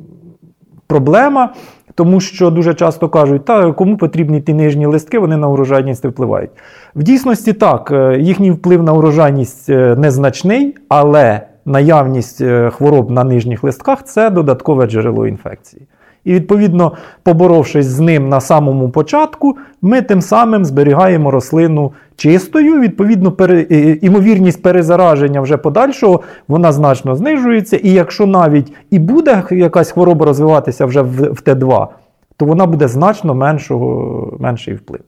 проблема. 0.87 1.53
Тому 1.95 2.19
що 2.19 2.49
дуже 2.49 2.73
часто 2.73 3.09
кажуть, 3.09 3.45
та 3.45 3.71
кому 3.71 3.97
потрібні 3.97 4.41
ті 4.41 4.53
нижні 4.53 4.85
листки, 4.85 5.19
вони 5.19 5.37
на 5.37 5.47
урожайність 5.47 6.05
впливають. 6.05 6.49
В 6.95 7.03
дійсності 7.03 7.53
так, 7.53 7.91
е, 7.91 8.19
їхній 8.19 8.51
вплив 8.51 8.83
на 8.83 8.93
урожайність 8.93 9.69
е, 9.69 9.95
незначний, 9.95 10.75
але 10.89 11.41
наявність 11.65 12.41
е, 12.41 12.69
хвороб 12.69 13.11
на 13.11 13.23
нижніх 13.23 13.63
листках 13.63 14.03
це 14.03 14.29
додаткове 14.29 14.87
джерело 14.87 15.27
інфекції. 15.27 15.87
І 16.23 16.33
відповідно, 16.33 16.91
поборовшись 17.23 17.85
з 17.85 17.99
ним 17.99 18.29
на 18.29 18.41
самому 18.41 18.89
початку, 18.89 19.57
ми 19.81 20.01
тим 20.01 20.21
самим 20.21 20.65
зберігаємо 20.65 21.31
рослину 21.31 21.91
чистою. 22.15 22.79
Відповідно, 22.79 23.31
пере, 23.31 23.67
е, 23.71 23.97
імовірність 24.01 24.61
перезараження 24.61 25.41
вже 25.41 25.57
подальшого 25.57 26.21
вона 26.47 26.71
значно 26.71 27.15
знижується. 27.15 27.77
І 27.77 27.91
якщо 27.91 28.25
навіть 28.25 28.73
і 28.89 28.99
буде 28.99 29.43
якась 29.51 29.91
хвороба 29.91 30.25
розвиватися 30.25 30.85
вже 30.85 31.01
в 31.01 31.41
Т2, 31.45 31.87
то 32.37 32.45
вона 32.45 32.65
буде 32.65 32.87
значно 32.87 33.35
меншого, 33.35 34.37
менший 34.39 34.73
вплив. 34.73 35.01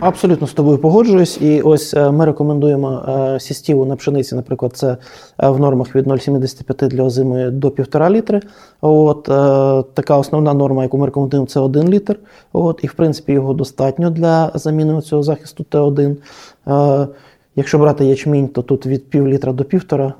Абсолютно 0.00 0.46
з 0.46 0.52
тобою 0.52 0.78
погоджуюсь. 0.78 1.40
І 1.40 1.62
ось 1.62 1.94
е, 1.94 2.10
ми 2.10 2.24
рекомендуємо 2.24 3.02
е, 3.08 3.40
сістіву 3.40 3.84
на 3.84 3.96
пшениці, 3.96 4.34
наприклад, 4.34 4.72
це 4.74 4.96
е, 5.42 5.48
в 5.48 5.60
нормах 5.60 5.96
від 5.96 6.06
0,75 6.06 6.88
для 6.88 7.02
озимої 7.02 7.50
до 7.50 7.68
1,5 7.68 8.10
літри. 8.10 8.40
От, 8.80 9.22
така 9.94 10.18
основна 10.18 10.54
норма, 10.54 10.82
яку 10.82 10.98
ми 10.98 11.06
рекомендуємо, 11.06 11.46
це 11.46 11.60
1 11.60 11.88
літр. 11.88 12.18
От, 12.52 12.80
і 12.82 12.86
в 12.86 12.92
принципі 12.92 13.32
його 13.32 13.54
достатньо 13.54 14.10
для 14.10 14.50
заміни 14.54 15.00
цього 15.00 15.22
захисту 15.22 15.66
Т1. 15.70 16.16
Якщо 17.58 17.78
брати 17.78 18.04
ячмінь, 18.04 18.48
то 18.48 18.62
тут 18.62 18.86
від 18.86 19.10
пів 19.10 19.28
літра 19.28 19.52
до 19.52 19.64
півтора, 19.64 20.06
е, 20.06 20.12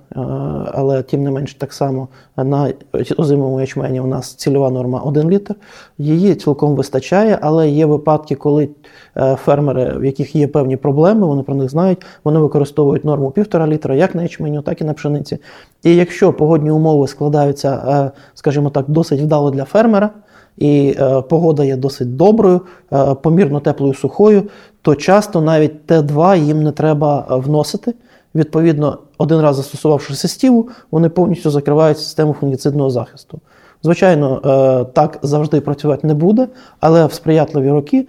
але 0.75 1.03
тим 1.03 1.23
не 1.23 1.31
менш 1.31 1.55
так 1.55 1.73
само 1.73 2.09
на 2.37 2.73
озимому 3.17 3.61
ячмені 3.61 4.01
у 4.01 4.07
нас 4.07 4.35
цільова 4.35 4.71
норма 4.71 5.01
1 5.01 5.31
літр. 5.31 5.55
Її 5.99 6.35
цілком 6.35 6.75
вистачає, 6.75 7.39
але 7.43 7.69
є 7.69 7.87
випадки, 7.87 8.35
коли 8.35 8.69
е, 9.17 9.37
фермери, 9.45 9.99
в 9.99 10.05
яких 10.05 10.37
є 10.37 10.49
певні 10.49 10.77
проблеми, 10.77 11.27
вони 11.27 11.43
про 11.43 11.55
них 11.55 11.71
знають, 11.71 12.07
вони 12.25 12.39
використовують 12.39 13.05
норму 13.05 13.31
півтора 13.31 13.67
літра 13.67 13.95
як 13.95 14.15
на 14.15 14.23
ячменю, 14.23 14.63
так 14.63 14.81
і 14.81 14.85
на 14.85 14.93
пшениці. 14.93 15.39
І 15.83 15.97
якщо 15.97 16.33
погодні 16.33 16.71
умови 16.71 17.09
складаються, 17.09 17.83
е, 17.89 18.21
скажімо 18.35 18.71
так, 18.71 18.85
досить 18.89 19.21
вдало 19.21 19.51
для 19.51 19.65
фермера, 19.65 20.11
і 20.59 20.97
е, 20.99 21.23
погода 21.23 21.65
є 21.65 21.77
досить 21.77 22.17
доброю, 22.17 22.61
е, 22.93 23.15
помірно 23.15 23.61
теплою 23.61 23.95
сухою, 23.95 24.43
то 24.83 24.95
часто 24.95 25.41
навіть 25.41 25.91
Т2 25.91 26.45
їм 26.45 26.63
не 26.63 26.73
треба 26.73 27.27
е, 27.31 27.35
вносити. 27.35 27.95
Відповідно, 28.35 28.99
один 29.19 29.41
раз 29.41 29.57
застосувавши 29.57 30.15
систіву, 30.15 30.69
вони 30.91 31.09
повністю 31.09 31.51
закривають 31.51 31.99
систему 31.99 32.37
фунгіцидного 32.41 32.91
захисту. 32.91 33.41
Звичайно, 33.83 34.41
е, 34.45 34.93
так 34.93 35.19
завжди 35.23 35.61
працювати 35.61 36.07
не 36.07 36.15
буде, 36.15 36.49
але 36.81 37.07
в 37.07 37.13
сприятливі 37.13 37.71
роки 37.71 38.07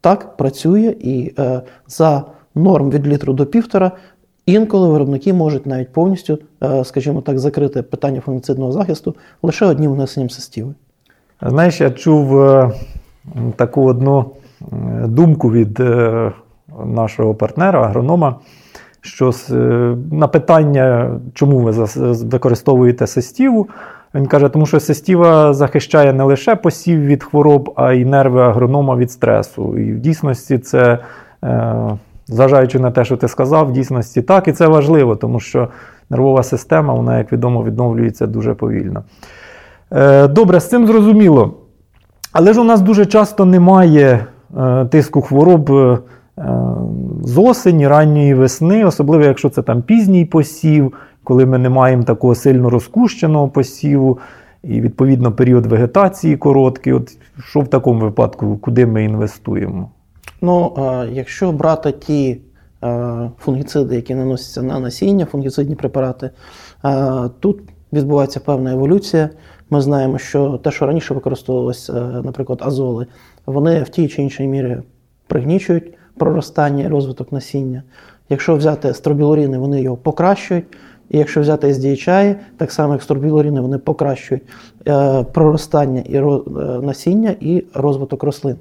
так 0.00 0.36
працює 0.36 0.96
і 1.00 1.34
е, 1.38 1.62
за 1.88 2.24
норм 2.54 2.90
від 2.90 3.06
літру 3.06 3.32
до 3.32 3.46
півтора. 3.46 3.92
Інколи 4.46 4.88
виробники 4.88 5.32
можуть 5.32 5.66
навіть 5.66 5.92
повністю, 5.92 6.38
е, 6.62 6.84
скажімо 6.84 7.20
так, 7.20 7.38
закрити 7.38 7.82
питання 7.82 8.20
фунгіцидного 8.20 8.72
захисту 8.72 9.14
лише 9.42 9.66
одним 9.66 9.92
внесенням 9.92 10.30
систіви. 10.30 10.74
Знаєш, 11.46 11.80
я 11.80 11.90
чув 11.90 12.42
е, 12.42 12.70
таку 13.56 13.84
одну 13.84 14.26
е, 14.60 14.66
думку 15.06 15.52
від 15.52 15.80
е, 15.80 16.32
нашого 16.86 17.34
партнера, 17.34 17.82
агронома, 17.82 18.36
що 19.00 19.32
на 20.12 20.28
питання, 20.28 21.10
чому 21.34 21.58
ви 21.58 21.86
використовуєте 22.04 23.06
сестіву, 23.06 23.68
він 24.14 24.26
каже, 24.26 24.48
тому 24.48 24.66
що 24.66 24.80
сестіва 24.80 25.54
захищає 25.54 26.12
не 26.12 26.24
лише 26.24 26.56
посів 26.56 27.00
від 27.00 27.24
хвороб, 27.24 27.72
а 27.76 27.92
й 27.92 28.04
нерви 28.04 28.42
агронома 28.42 28.96
від 28.96 29.10
стресу. 29.10 29.78
І 29.78 29.92
в 29.92 29.98
дійсності 29.98 30.58
це, 30.58 30.98
зважаючи 32.26 32.78
на 32.78 32.90
те, 32.90 33.04
що 33.04 33.16
ти 33.16 33.28
сказав, 33.28 33.68
в 33.68 33.72
дійсності 33.72 34.22
так, 34.22 34.48
і 34.48 34.52
це 34.52 34.66
важливо, 34.66 35.16
тому 35.16 35.40
що 35.40 35.68
нервова 36.10 36.42
система, 36.42 36.94
вона, 36.94 37.18
як 37.18 37.32
відомо, 37.32 37.64
відновлюється 37.64 38.26
дуже 38.26 38.54
повільно. 38.54 39.04
Е, 39.94 40.28
добре, 40.28 40.60
з 40.60 40.68
цим 40.68 40.86
зрозуміло. 40.86 41.54
Але 42.32 42.52
ж 42.52 42.60
у 42.60 42.64
нас 42.64 42.80
дуже 42.80 43.06
часто 43.06 43.44
немає 43.44 44.26
е, 44.58 44.84
тиску 44.84 45.20
хвороб 45.20 45.72
е, 45.72 45.98
з 47.22 47.38
осені, 47.38 47.88
ранньої 47.88 48.34
весни, 48.34 48.84
особливо 48.84 49.24
якщо 49.24 49.48
це 49.48 49.62
там 49.62 49.82
пізній 49.82 50.24
посів, 50.24 50.92
коли 51.24 51.46
ми 51.46 51.58
не 51.58 51.68
маємо 51.68 52.02
такого 52.02 52.34
сильно 52.34 52.70
розкущеного 52.70 53.48
посіву, 53.48 54.18
і 54.64 54.80
відповідно 54.80 55.32
період 55.32 55.66
вегетації 55.66 56.36
короткий. 56.36 56.92
От 56.92 57.18
Що 57.44 57.60
в 57.60 57.68
такому 57.68 58.00
випадку, 58.00 58.58
куди 58.60 58.86
ми 58.86 59.04
інвестуємо? 59.04 59.90
Ну, 60.42 60.72
якщо 61.12 61.52
брати 61.52 61.92
ті 61.92 62.40
фунгіциди, 63.38 63.96
які 63.96 64.14
наносяться 64.14 64.62
на 64.62 64.80
насіння, 64.80 65.24
фунгіцидні 65.24 65.74
препарати, 65.74 66.30
тут 67.40 67.60
відбувається 67.92 68.40
певна 68.40 68.72
еволюція. 68.72 69.30
Ми 69.72 69.80
знаємо, 69.80 70.18
що 70.18 70.58
те, 70.58 70.70
що 70.70 70.86
раніше 70.86 71.14
використовувалося, 71.14 71.92
е, 71.92 72.22
наприклад, 72.24 72.58
азоли, 72.62 73.06
вони 73.46 73.82
в 73.82 73.88
тій 73.88 74.08
чи 74.08 74.22
іншій 74.22 74.46
мірі 74.46 74.78
пригнічують 75.26 75.94
проростання 76.16 76.84
і 76.84 76.88
розвиток 76.88 77.32
насіння. 77.32 77.82
Якщо 78.28 78.56
взяти 78.56 78.94
стробілоріни, 78.94 79.58
вони 79.58 79.82
його 79.82 79.96
покращують. 79.96 80.64
І 81.10 81.18
якщо 81.18 81.40
взяти 81.40 81.66
SDHI, 81.66 82.34
так 82.56 82.72
само 82.72 82.92
як 82.92 83.02
стробілоріни, 83.02 83.60
вони 83.60 83.78
покращують 83.78 84.42
е, 84.88 85.24
проростання 85.24 86.00
і 86.00 86.16
е, 86.16 86.22
насіння 86.82 87.34
і 87.40 87.64
розвиток 87.74 88.22
рослин. 88.22 88.56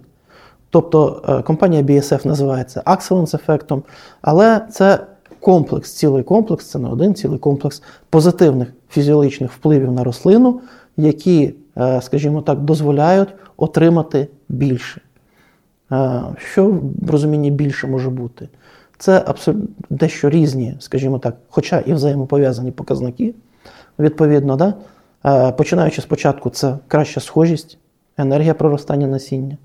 Тобто 0.70 1.22
компанія 1.48 1.82
BSF 1.82 2.28
називається 2.28 2.82
Excellence 2.86 3.36
ефектом, 3.36 3.84
але 4.22 4.62
це 4.72 5.00
комплекс, 5.40 5.92
цілий 5.92 6.24
комплекс, 6.24 6.66
це 6.66 6.80
не 6.80 6.90
один 6.90 7.16
цілий 7.16 7.40
комплекс 7.40 7.84
позитивних 8.10 8.74
фізіологічних 8.90 9.52
впливів 9.52 9.92
на 9.92 10.04
рослину, 10.04 10.62
які, 11.02 11.54
е, 11.78 12.02
скажімо 12.02 12.42
так, 12.42 12.60
дозволяють 12.60 13.30
отримати 13.58 14.28
більше. 14.50 15.02
Е, 15.92 16.22
що 16.38 16.80
в 17.02 17.10
розумінні 17.10 17.52
більше 17.52 17.88
може 17.88 18.10
бути? 18.10 18.50
Це 18.98 19.24
абсолютно 19.26 19.68
дещо 19.90 20.30
різні, 20.30 20.76
скажімо 20.80 21.20
так, 21.20 21.36
хоча 21.50 21.80
і 21.80 21.94
взаємопов'язані 21.94 22.72
показники. 22.72 23.34
Відповідно, 24.00 24.56
да? 24.56 24.74
Е, 25.26 25.52
починаючи 25.52 26.02
спочатку, 26.02 26.50
це 26.50 26.78
краща 26.88 27.20
схожість, 27.20 27.78
енергія 28.18 28.54
проростання 28.54 29.08
насіння. 29.08 29.58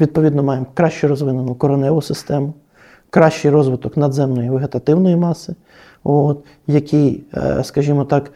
Відповідно, 0.00 0.42
маємо 0.42 0.66
краще 0.74 1.08
розвинену 1.08 1.54
короневу 1.54 2.02
систему, 2.02 2.54
кращий 3.10 3.50
розвиток 3.50 3.96
надземної 3.96 4.50
вегетативної 4.50 5.16
маси, 5.16 5.54
от, 6.04 6.44
який, 6.66 7.24
скажімо 7.62 8.04
так, 8.04 8.32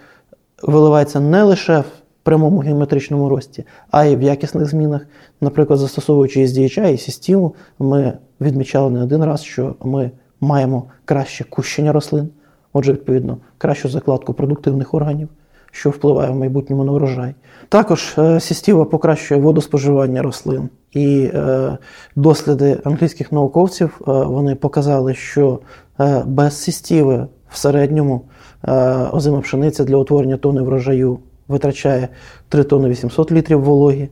виливається 0.62 1.20
не 1.20 1.42
лише 1.42 1.78
в 1.78 1.84
прямому 2.26 2.59
геометричному 2.59 3.28
рості, 3.28 3.64
а 3.90 4.04
й 4.04 4.16
в 4.16 4.23
якісних 4.23 4.71
змінах. 4.71 5.06
Наприклад, 5.40 5.78
застосовуючи 5.78 6.47
SDHI 6.47 6.92
і 6.92 6.99
систему, 6.99 7.54
ми 7.78 8.12
відмічали 8.40 8.90
не 8.90 9.02
один 9.02 9.25
раз, 9.25 9.42
що 9.42 9.74
ми 9.85 10.11
маємо 10.40 10.85
краще 11.05 11.44
кущення 11.44 11.92
рослин, 11.92 12.29
отже, 12.72 12.92
відповідно, 12.92 13.38
кращу 13.59 13.88
закладку 13.88 14.35
продуктивних 14.35 14.94
органів, 14.94 15.29
що 15.72 15.90
впливає 15.90 16.31
в 16.31 16.37
майбутньому 16.37 16.85
на 16.85 16.92
врожай. 16.92 17.35
Також 17.68 18.14
е, 18.18 18.40
сістіва 18.40 18.85
покращує 18.85 19.40
водоспоживання 19.40 20.22
рослин. 20.22 20.68
І 20.92 21.31
е, 21.35 21.79
досліди 22.16 22.81
англійських 22.85 23.33
науковців 23.33 24.00
е, 24.00 24.12
вони 24.12 24.55
показали, 24.55 25.14
що 25.14 25.61
без 26.27 26.62
сістіви 26.62 27.27
в 27.50 27.57
середньому 27.57 28.22
озима 29.12 29.40
пшениця 29.40 29.85
для 29.85 29.96
утворення 29.96 30.37
тони 30.37 30.62
врожаю 30.62 31.18
витрачає 31.48 32.09
3 32.48 32.64
тонни 32.64 32.88
800 32.88 33.32
літрів 33.32 33.62
вологі. 33.62 34.09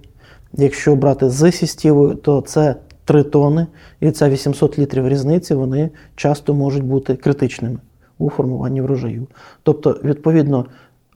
Якщо 0.53 0.97
брати 0.97 1.31
з 1.31 1.53
сістівою, 1.53 2.14
то 2.14 2.40
це 2.40 2.77
3 3.05 3.23
тони, 3.23 3.66
і 4.01 4.11
це 4.11 4.31
800 4.31 4.79
літрів 4.79 5.09
різниці 5.09 5.55
вони 5.55 5.90
часто 6.16 6.55
можуть 6.55 6.85
бути 6.85 7.16
критичними 7.16 7.79
у 8.18 8.31
формуванні 8.31 8.81
врожаю. 8.81 9.27
Тобто, 9.62 10.01
відповідно, 10.05 10.66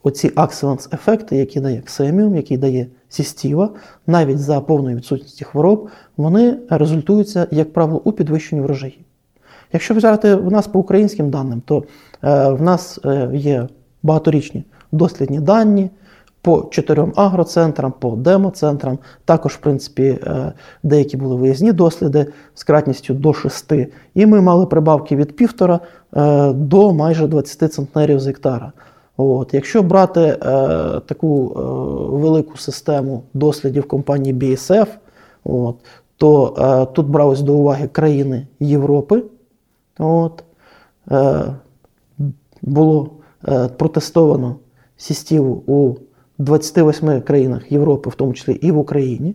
оці 0.03 0.33
акселенс 0.35 0.89
ефекти, 0.93 1.37
які 1.37 1.61
дає 1.61 1.81
ксеміум, 1.81 2.37
який 2.37 2.57
дає 2.57 2.87
сістіва, 3.09 3.71
навіть 4.07 4.39
за 4.39 4.61
повної 4.61 4.97
відсутності 4.97 5.45
хвороб, 5.45 5.89
вони 6.17 6.57
результуються, 6.71 7.47
як 7.51 7.73
правило, 7.73 8.01
у 8.05 8.13
підвищенні 8.13 8.63
врожаї. 8.63 9.05
Якщо 9.73 9.95
взяти 9.95 10.35
в 10.35 10.53
нас 10.53 10.67
по 10.67 10.79
українським 10.79 11.31
даним, 11.31 11.61
то 11.61 11.85
е, 12.25 12.51
в 12.51 12.63
нас 12.63 12.99
е, 13.05 13.31
є 13.35 13.69
багаторічні 14.03 14.65
дослідні 14.93 15.41
дані 15.41 15.91
по 16.43 16.69
чотирьом 16.71 17.13
агроцентрам, 17.17 17.93
по 17.99 18.11
демоцентрам. 18.11 18.99
Також, 19.25 19.53
в 19.53 19.59
принципі, 19.59 20.03
е, 20.03 20.53
деякі 20.83 21.17
були 21.17 21.37
виїзні 21.37 21.73
досліди 21.73 22.27
з 22.55 22.65
кратністю 22.65 23.15
до 23.15 23.35
6. 23.35 23.73
І 24.15 24.27
ми 24.27 24.41
мали 24.41 24.67
прибавки 24.67 25.17
від 25.17 25.37
півтора 25.37 25.81
е, 26.17 26.53
до 26.53 26.93
майже 26.93 27.27
20 27.27 27.73
центнерів 27.73 28.21
з 28.21 28.27
гектара. 28.27 28.73
От. 29.17 29.55
Якщо 29.55 29.83
брати 29.83 30.21
е, 30.21 30.37
таку 31.07 31.53
е, 31.57 31.61
велику 32.17 32.57
систему 32.57 33.23
дослідів 33.35 33.89
компанії 33.89 34.35
BSF, 34.35 34.87
от, 35.45 35.77
то 36.17 36.55
е, 36.59 36.95
тут 36.95 37.07
бралось 37.07 37.41
до 37.43 37.55
уваги 37.55 37.89
країни 37.89 38.47
Європи. 38.61 39.23
От, 39.99 40.45
е, 41.11 41.45
Було 42.63 43.11
е, 43.49 43.69
протестовано 43.69 44.57
сістіву 44.97 45.63
у 45.67 45.95
28 46.39 47.21
країнах 47.21 47.73
Європи, 47.73 48.11
в 48.11 48.15
тому 48.15 48.33
числі 48.33 48.53
і 48.53 48.71
в 48.71 48.79
Україні. 48.79 49.35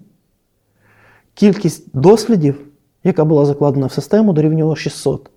Кількість 1.34 1.98
дослідів, 1.98 2.68
яка 3.04 3.26
була 3.26 3.46
закладена 3.46 3.86
в 3.86 3.92
систему, 3.92 4.34
дорівнювала 4.34 4.76
600. 4.76 5.30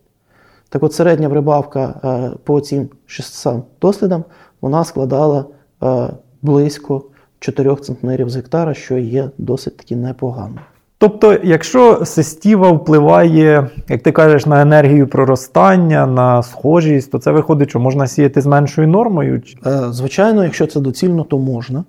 Так 0.68 0.82
от 0.82 0.92
середня 0.92 1.30
прибавка 1.30 2.00
е, 2.04 2.36
по 2.44 2.60
цим 2.60 2.88
600 3.06 3.64
дослідам 3.80 4.24
вона 4.60 4.84
складала 4.84 5.44
е, 5.82 6.08
близько 6.42 7.04
4 7.38 7.76
центнерів 7.76 8.30
з 8.30 8.36
гектара, 8.36 8.74
що 8.74 8.98
є 8.98 9.30
досить 9.38 9.76
таки 9.76 9.96
непогано. 9.96 10.60
Тобто, 10.98 11.38
якщо 11.42 12.04
систіва 12.04 12.70
впливає, 12.70 13.68
як 13.88 14.02
ти 14.02 14.12
кажеш, 14.12 14.46
на 14.46 14.62
енергію 14.62 15.06
проростання, 15.08 16.06
на 16.06 16.42
схожість, 16.42 17.10
то 17.10 17.18
це 17.18 17.30
виходить, 17.30 17.70
що 17.70 17.80
можна 17.80 18.06
сіяти 18.06 18.40
з 18.40 18.46
меншою 18.46 18.88
нормою? 18.88 19.42
Е, 19.66 19.80
звичайно, 19.90 20.44
якщо 20.44 20.66
це 20.66 20.80
доцільно, 20.80 21.24
то 21.24 21.38
можна. 21.38 21.84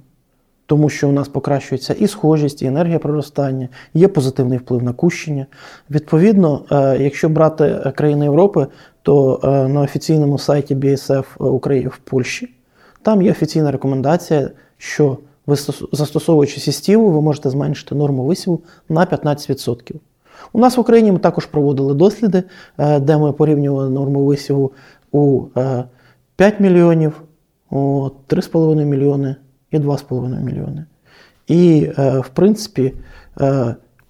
Тому 0.66 0.90
що 0.90 1.10
у 1.10 1.12
нас 1.12 1.28
покращується 1.28 1.94
і 1.94 2.08
схожість, 2.08 2.62
і 2.62 2.66
енергія 2.66 3.00
проростання, 3.00 3.68
є 3.94 4.08
позитивний 4.08 4.58
вплив 4.58 4.84
на 4.84 4.94
кущення. 4.94 5.46
Відповідно, 5.92 6.62
е, 6.72 6.98
якщо 7.00 7.30
брати 7.30 7.92
країни 7.96 8.26
Європи, 8.26 8.68
то 9.02 9.40
е, 9.44 9.68
на 9.68 9.82
офіційному 9.82 10.38
сайті 10.38 10.76
BSF 10.76 11.26
України 11.38 11.90
в 11.90 11.98
Польщі 11.98 12.50
там 13.08 13.22
є 13.22 13.32
офіційна 13.32 13.72
рекомендація, 13.72 14.50
що 14.78 15.18
ви 15.48 15.56
застосовуючи 15.92 16.60
сістіву, 16.60 17.12
ви 17.12 17.22
можете 17.22 17.50
зменшити 17.50 17.96
норму 17.96 18.26
висіву 18.26 18.62
на 18.90 19.06
15%. 19.06 19.96
У 20.54 20.60
нас 20.60 20.78
в 20.78 20.80
Україні 20.80 21.12
ми 21.12 21.20
також 21.20 21.46
проводили 21.46 21.94
досліди, 21.94 22.44
е, 22.78 23.00
де 23.00 23.18
ми 23.18 23.32
порівнювали 23.32 23.90
норму 23.90 24.26
висіву 24.26 24.72
у 25.12 25.42
5 26.36 26.54
е, 26.54 26.56
мільйонів, 26.60 27.22
3,5 27.72 28.86
мільйони 28.86 29.36
і 29.72 29.80
2,5 29.80 30.44
мільйони. 30.44 30.86
І, 31.48 31.92
е, 31.98 32.20
в 32.20 32.28
принципі, 32.28 32.94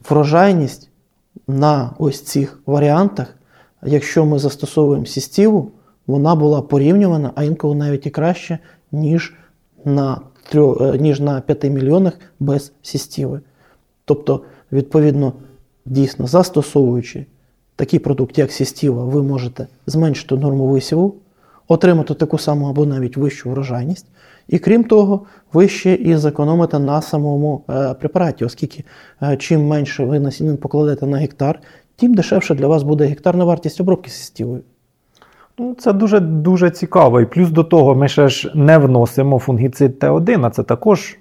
врожайність 0.10 0.90
на 1.48 1.92
ось 2.00 2.22
цих 2.22 2.60
варіантах, 2.66 3.36
якщо 3.84 4.26
ми 4.26 4.40
застосовуємо 4.40 5.06
сістіву, 5.06 5.72
вона 6.08 6.36
була 6.36 6.62
порівнювана, 6.62 7.32
а 7.36 7.44
інколи 7.44 7.76
навіть 7.76 8.06
і 8.06 8.10
краще, 8.10 8.60
ніж 8.92 9.36
на 9.86 10.22
Е, 10.56 10.98
ніж 11.00 11.20
на 11.20 11.42
5 11.42 11.64
мільйонах 11.64 12.14
без 12.40 12.72
сістіви. 12.82 13.42
Тобто, 14.06 14.42
відповідно, 14.72 15.34
дійсно 15.86 16.28
застосовуючи 16.28 17.26
такий 17.76 18.00
продукт, 18.00 18.38
як 18.38 18.52
сістіва, 18.52 19.04
ви 19.04 19.24
можете 19.24 19.68
зменшити 19.86 20.36
норму 20.36 20.68
висіву, 20.68 21.16
отримати 21.68 22.14
таку 22.14 22.38
саму 22.38 22.66
або 22.70 22.86
навіть 22.86 23.18
вищу 23.18 23.50
врожайність. 23.50 24.06
І 24.48 24.60
крім 24.60 24.84
того, 24.84 25.26
ви 25.54 25.68
ще 25.68 25.94
і 25.94 26.18
зекономите 26.18 26.80
на 26.80 27.02
самому 27.02 27.64
е, 27.70 27.94
препараті, 27.94 28.46
оскільки 28.46 28.84
е, 29.24 29.38
чим 29.38 29.68
менше 29.68 30.06
ви 30.06 30.20
насінин 30.20 30.58
покладете 30.58 31.06
на 31.06 31.18
гектар, 31.18 31.60
тим 31.96 32.14
дешевше 32.14 32.56
для 32.56 32.68
вас 32.68 32.84
буде 32.84 33.06
гектарна 33.06 33.46
вартість 33.46 33.82
обробки 33.82 34.10
сістівою. 34.10 34.62
Ну, 35.60 35.76
Це 35.80 35.94
дуже 35.94 36.20
дуже 36.20 36.72
цікаво. 36.72 37.22
І 37.22 37.26
плюс 37.26 37.50
до 37.50 37.64
того, 37.64 37.96
ми 37.96 38.08
ще 38.08 38.30
ж 38.30 38.52
не 38.56 38.78
вносимо 38.78 39.40
фунгіцид 39.40 40.04
Т1, 40.04 40.46
а 40.46 40.50
це 40.50 40.64
також 40.64 41.10
е, 41.10 41.18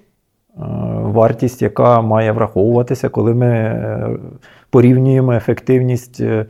вартість, 1.01 1.61
яка 1.61 2.01
має 2.01 2.31
враховуватися, 2.31 3.09
коли 3.09 3.33
ми 3.33 3.47
е, 3.47 4.17
порівнюємо 4.69 5.33
ефективність 5.33 6.21
е, 6.21 6.45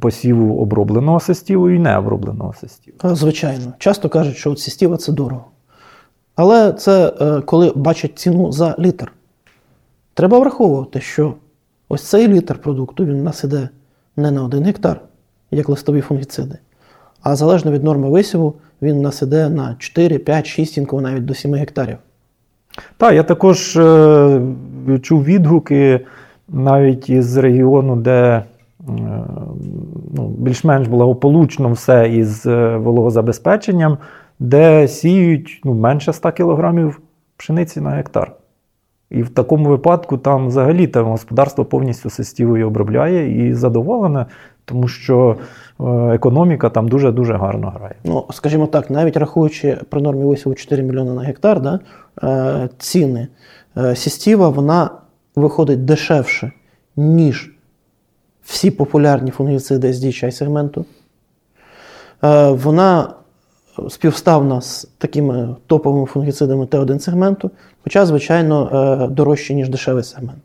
посіву 0.00 0.62
обробленого 0.62 1.20
сестіву 1.20 1.70
і 1.70 1.78
необробленого 1.78 2.54
сестіву. 2.54 2.96
Е, 3.04 3.14
Звичайно, 3.14 3.72
часто 3.78 4.08
кажуть, 4.08 4.36
що 4.36 4.50
от 4.50 4.58
сістіва 4.60 4.96
це 4.96 5.12
дорого. 5.12 5.44
Але 6.34 6.72
це 6.72 7.12
е, 7.20 7.40
коли 7.40 7.72
бачать 7.74 8.18
ціну 8.18 8.52
за 8.52 8.76
літр. 8.78 9.12
Треба 10.14 10.38
враховувати, 10.38 11.00
що 11.00 11.34
ось 11.88 12.02
цей 12.02 12.28
літр 12.28 12.58
продукту 12.58 13.04
він 13.04 13.20
у 13.20 13.22
нас 13.22 13.44
іде 13.44 13.68
не 14.16 14.30
на 14.30 14.44
один 14.44 14.64
гектар, 14.64 15.00
як 15.50 15.68
листові 15.68 16.00
фунгіциди, 16.00 16.58
а 17.26 17.36
залежно 17.36 17.70
від 17.70 17.84
норми 17.84 18.10
висіву, 18.10 18.54
він 18.82 18.98
у 18.98 19.00
нас 19.00 19.22
іде 19.22 19.48
на 19.48 19.76
4, 19.78 20.18
5, 20.18 20.46
6, 20.46 20.78
інколи 20.78 21.02
навіть 21.02 21.24
до 21.24 21.34
7 21.34 21.54
гектарів. 21.54 21.96
Так, 22.96 23.14
я 23.14 23.22
також 23.22 23.76
е, 23.76 24.40
чув 25.02 25.24
відгуки 25.24 26.00
навіть 26.48 27.10
із 27.10 27.36
регіону, 27.36 27.96
де 27.96 28.42
е, 28.42 28.42
ну, 30.14 30.28
більш-менш 30.38 30.88
благополучно 30.88 31.72
все 31.72 32.08
із 32.08 32.46
е, 32.46 32.76
вологозабезпеченням, 32.76 33.98
де 34.38 34.88
сіють 34.88 35.60
ну, 35.64 35.74
менше 35.74 36.12
100 36.12 36.32
кілограмів 36.32 37.00
пшениці 37.36 37.80
на 37.80 37.90
гектар. 37.90 38.32
І 39.10 39.22
в 39.22 39.28
такому 39.28 39.68
випадку 39.68 40.18
там 40.18 40.46
взагалі 40.48 40.86
там 40.86 41.06
господарство 41.06 41.64
повністю 41.64 42.10
сестівою 42.10 42.66
обробляє 42.66 43.46
і 43.46 43.54
задоволене, 43.54 44.26
тому 44.66 44.88
що 44.88 45.36
е, 45.80 45.84
економіка 46.14 46.70
там 46.70 46.88
дуже-дуже 46.88 47.34
гарно 47.34 47.70
грає. 47.76 47.94
Ну, 48.04 48.24
скажімо 48.32 48.66
так, 48.66 48.90
навіть 48.90 49.16
рахуючи 49.16 49.78
при 49.88 50.00
нормі 50.00 50.24
висіву 50.24 50.54
4 50.54 50.82
мільйони 50.82 51.12
на 51.12 51.22
гектар, 51.22 51.60
да, 51.60 51.80
е, 52.22 52.68
ціни 52.78 53.28
е, 53.76 53.96
сістіва, 53.96 54.48
вона 54.48 54.90
виходить 55.36 55.84
дешевше, 55.84 56.52
ніж 56.96 57.52
всі 58.42 58.70
популярні 58.70 59.30
фунгіциди 59.30 59.92
з 59.92 60.04
DHI 60.04 60.30
сегменту. 60.30 60.84
Е, 62.24 62.50
вона 62.50 63.14
співставна 63.88 64.60
з 64.60 64.88
такими 64.98 65.56
топовими 65.66 66.06
фунгіцидами 66.06 66.64
Т1 66.64 66.98
сегменту, 66.98 67.50
хоча, 67.84 68.06
звичайно, 68.06 68.70
е, 69.02 69.08
дорожче, 69.08 69.54
ніж 69.54 69.68
дешевий 69.68 70.04
сегмент. 70.04 70.38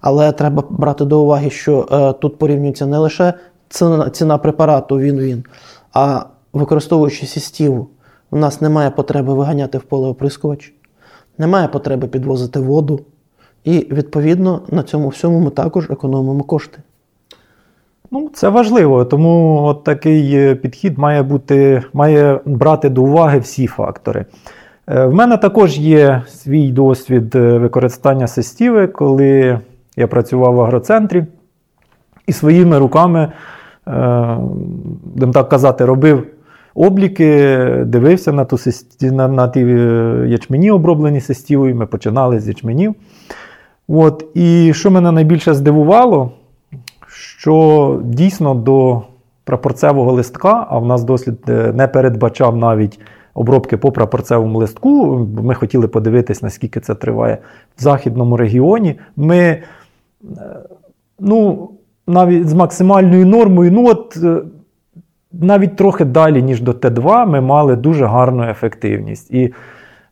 Але 0.00 0.32
треба 0.32 0.64
брати 0.70 1.04
до 1.04 1.22
уваги, 1.22 1.50
що 1.50 1.88
е, 1.92 2.12
тут 2.12 2.38
порівнюється 2.38 2.86
не 2.86 2.98
лише 2.98 3.34
ціна, 3.68 4.10
ціна 4.10 4.38
препарату 4.38 4.98
він-він, 4.98 5.44
а 5.92 6.24
використовуючи 6.52 7.26
сістіву, 7.26 7.88
у 8.30 8.36
нас 8.36 8.60
немає 8.60 8.90
потреби 8.90 9.34
виганяти 9.34 9.78
в 9.78 9.82
поле 9.82 10.08
оприскувач, 10.08 10.74
немає 11.38 11.68
потреби 11.68 12.08
підвозити 12.08 12.60
воду. 12.60 13.00
І, 13.64 13.86
відповідно, 13.90 14.62
на 14.68 14.82
цьому 14.82 15.08
всьому 15.08 15.40
ми 15.40 15.50
також 15.50 15.90
економимо 15.90 16.42
кошти. 16.42 16.78
Ну, 18.10 18.30
це 18.34 18.48
важливо, 18.48 19.04
тому 19.04 19.62
от 19.64 19.84
такий 19.84 20.34
е, 20.34 20.54
підхід 20.54 20.98
має 20.98 21.22
бути, 21.22 21.82
має 21.92 22.40
брати 22.44 22.88
до 22.88 23.02
уваги 23.02 23.38
всі 23.38 23.66
фактори. 23.66 24.24
Е, 24.88 25.04
В 25.04 25.14
мене 25.14 25.36
також 25.36 25.78
є 25.78 26.22
свій 26.28 26.72
досвід 26.72 27.34
е, 27.34 27.58
використання 27.58 28.26
сестіви, 28.26 28.86
коли 28.86 29.60
я 29.96 30.06
працював 30.06 30.54
в 30.54 30.60
агроцентрі 30.60 31.24
і 32.26 32.32
своїми 32.32 32.78
руками, 32.78 33.32
будемо 35.14 35.32
так 35.32 35.48
казати, 35.48 35.84
робив 35.84 36.26
обліки, 36.74 37.56
дивився 37.86 38.32
на, 38.32 38.44
ту 38.44 38.56
на, 39.00 39.28
на 39.28 39.48
ті 39.48 39.60
е, 39.60 40.24
ячмені, 40.28 40.70
оброблені 40.70 41.20
сестівою. 41.20 41.76
Ми 41.76 41.86
починали 41.86 42.40
з 42.40 42.48
ячменів. 42.48 42.94
От, 43.88 44.26
і 44.34 44.72
що 44.74 44.90
мене 44.90 45.12
найбільше 45.12 45.54
здивувало, 45.54 46.32
що 47.06 48.00
дійсно 48.04 48.54
до 48.54 49.02
прапорцевого 49.44 50.12
листка, 50.12 50.66
а 50.70 50.78
в 50.78 50.86
нас 50.86 51.04
дослід 51.04 51.38
е, 51.48 51.72
не 51.72 51.88
передбачав 51.88 52.56
навіть 52.56 53.00
обробки 53.34 53.76
по 53.76 53.92
прапорцевому 53.92 54.58
листку. 54.58 55.18
Ми 55.42 55.54
хотіли 55.54 55.88
подивитись, 55.88 56.42
наскільки 56.42 56.80
це 56.80 56.94
триває 56.94 57.38
в 57.76 57.82
західному 57.82 58.36
регіоні. 58.36 58.98
Ми 59.16 59.38
е, 59.38 59.62
ну, 61.20 61.70
навіть 62.08 62.48
з 62.48 62.54
максимальною 62.54 63.26
нормою, 63.26 63.72
ну 63.72 63.86
от 63.88 64.18
е, 64.24 64.42
навіть 65.32 65.76
трохи 65.76 66.04
далі, 66.04 66.42
ніж 66.42 66.60
до 66.60 66.72
Т2, 66.72 67.26
ми 67.26 67.40
мали 67.40 67.76
дуже 67.76 68.06
гарну 68.06 68.42
ефективність. 68.42 69.30
І 69.30 69.52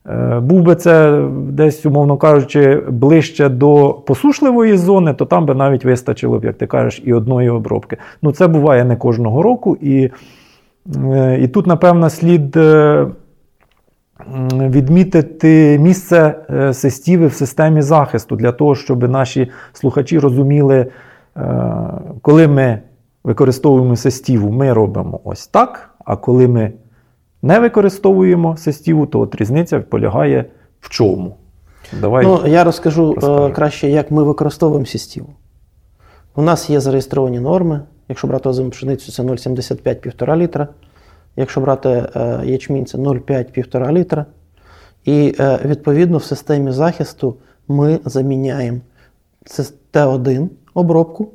Е, 0.08 0.40
Був 0.40 0.62
би 0.62 0.74
це 0.74 1.22
десь, 1.48 1.86
умовно 1.86 2.16
кажучи, 2.16 2.82
ближче 2.88 3.48
до 3.48 4.02
посушливої 4.06 4.76
зони, 4.76 5.14
то 5.14 5.24
там 5.24 5.46
би 5.46 5.54
навіть 5.54 5.84
вистачило 5.84 6.38
б, 6.38 6.44
як 6.44 6.56
ти 6.56 6.66
кажеш, 6.66 7.02
і 7.04 7.12
одної 7.12 7.48
обробки. 7.48 7.96
Ну, 8.22 8.32
це 8.32 8.46
буває 8.46 8.84
не 8.84 8.96
кожного 8.96 9.42
року. 9.42 9.76
І, 9.80 10.10
е, 10.96 11.38
і 11.40 11.48
тут, 11.48 11.66
напевно, 11.66 12.10
слід 12.10 12.56
е, 12.56 13.06
відмітити 14.52 15.78
місце 15.78 16.34
сестіви 16.72 17.26
в 17.26 17.32
системі 17.32 17.82
захисту 17.82 18.36
для 18.36 18.52
того, 18.52 18.74
щоб 18.74 19.10
наші 19.10 19.50
слухачі 19.72 20.18
розуміли, 20.18 20.86
коли 22.22 22.48
ми 22.48 22.82
використовуємо 23.24 23.96
сестіву, 23.96 24.50
ми 24.50 24.72
робимо 24.72 25.20
ось 25.24 25.46
так, 25.46 25.90
а 26.04 26.16
коли 26.16 26.48
ми 26.48 26.72
не 27.42 27.60
використовуємо 27.60 28.56
сестіву, 28.56 29.06
то 29.06 29.20
от 29.20 29.34
різниця 29.34 29.80
полягає 29.80 30.44
в 30.80 30.88
чому. 30.88 31.36
Давай. 32.00 32.24
Ну, 32.26 32.46
я 32.46 32.64
розкажу 32.64 33.10
е, 33.10 33.14
розкажи. 33.14 33.52
краще, 33.54 33.88
як 33.88 34.10
ми 34.10 34.22
використовуємо 34.22 34.86
сістіву. 34.86 35.28
У 36.34 36.42
нас 36.42 36.70
є 36.70 36.80
зареєстровані 36.80 37.40
норми. 37.40 37.80
Якщо 38.08 38.26
брати 38.26 38.48
озиму 38.48 38.70
пшеницю, 38.70 39.12
це 39.12 39.22
0,75-1,5 39.22 40.36
літра. 40.36 40.68
Якщо 41.36 41.60
брати 41.60 41.88
е, 41.88 42.40
ячмінь, 42.44 42.86
це 42.86 42.98
0,5-1,5 42.98 43.92
літра. 43.92 44.26
І 45.04 45.34
е, 45.40 45.58
відповідно 45.64 46.18
в 46.18 46.24
системі 46.24 46.70
захисту 46.70 47.36
ми 47.68 48.00
заміняємо 48.04 48.78
це 49.44 49.64
Т1 49.92 50.48
обробку 50.76 51.28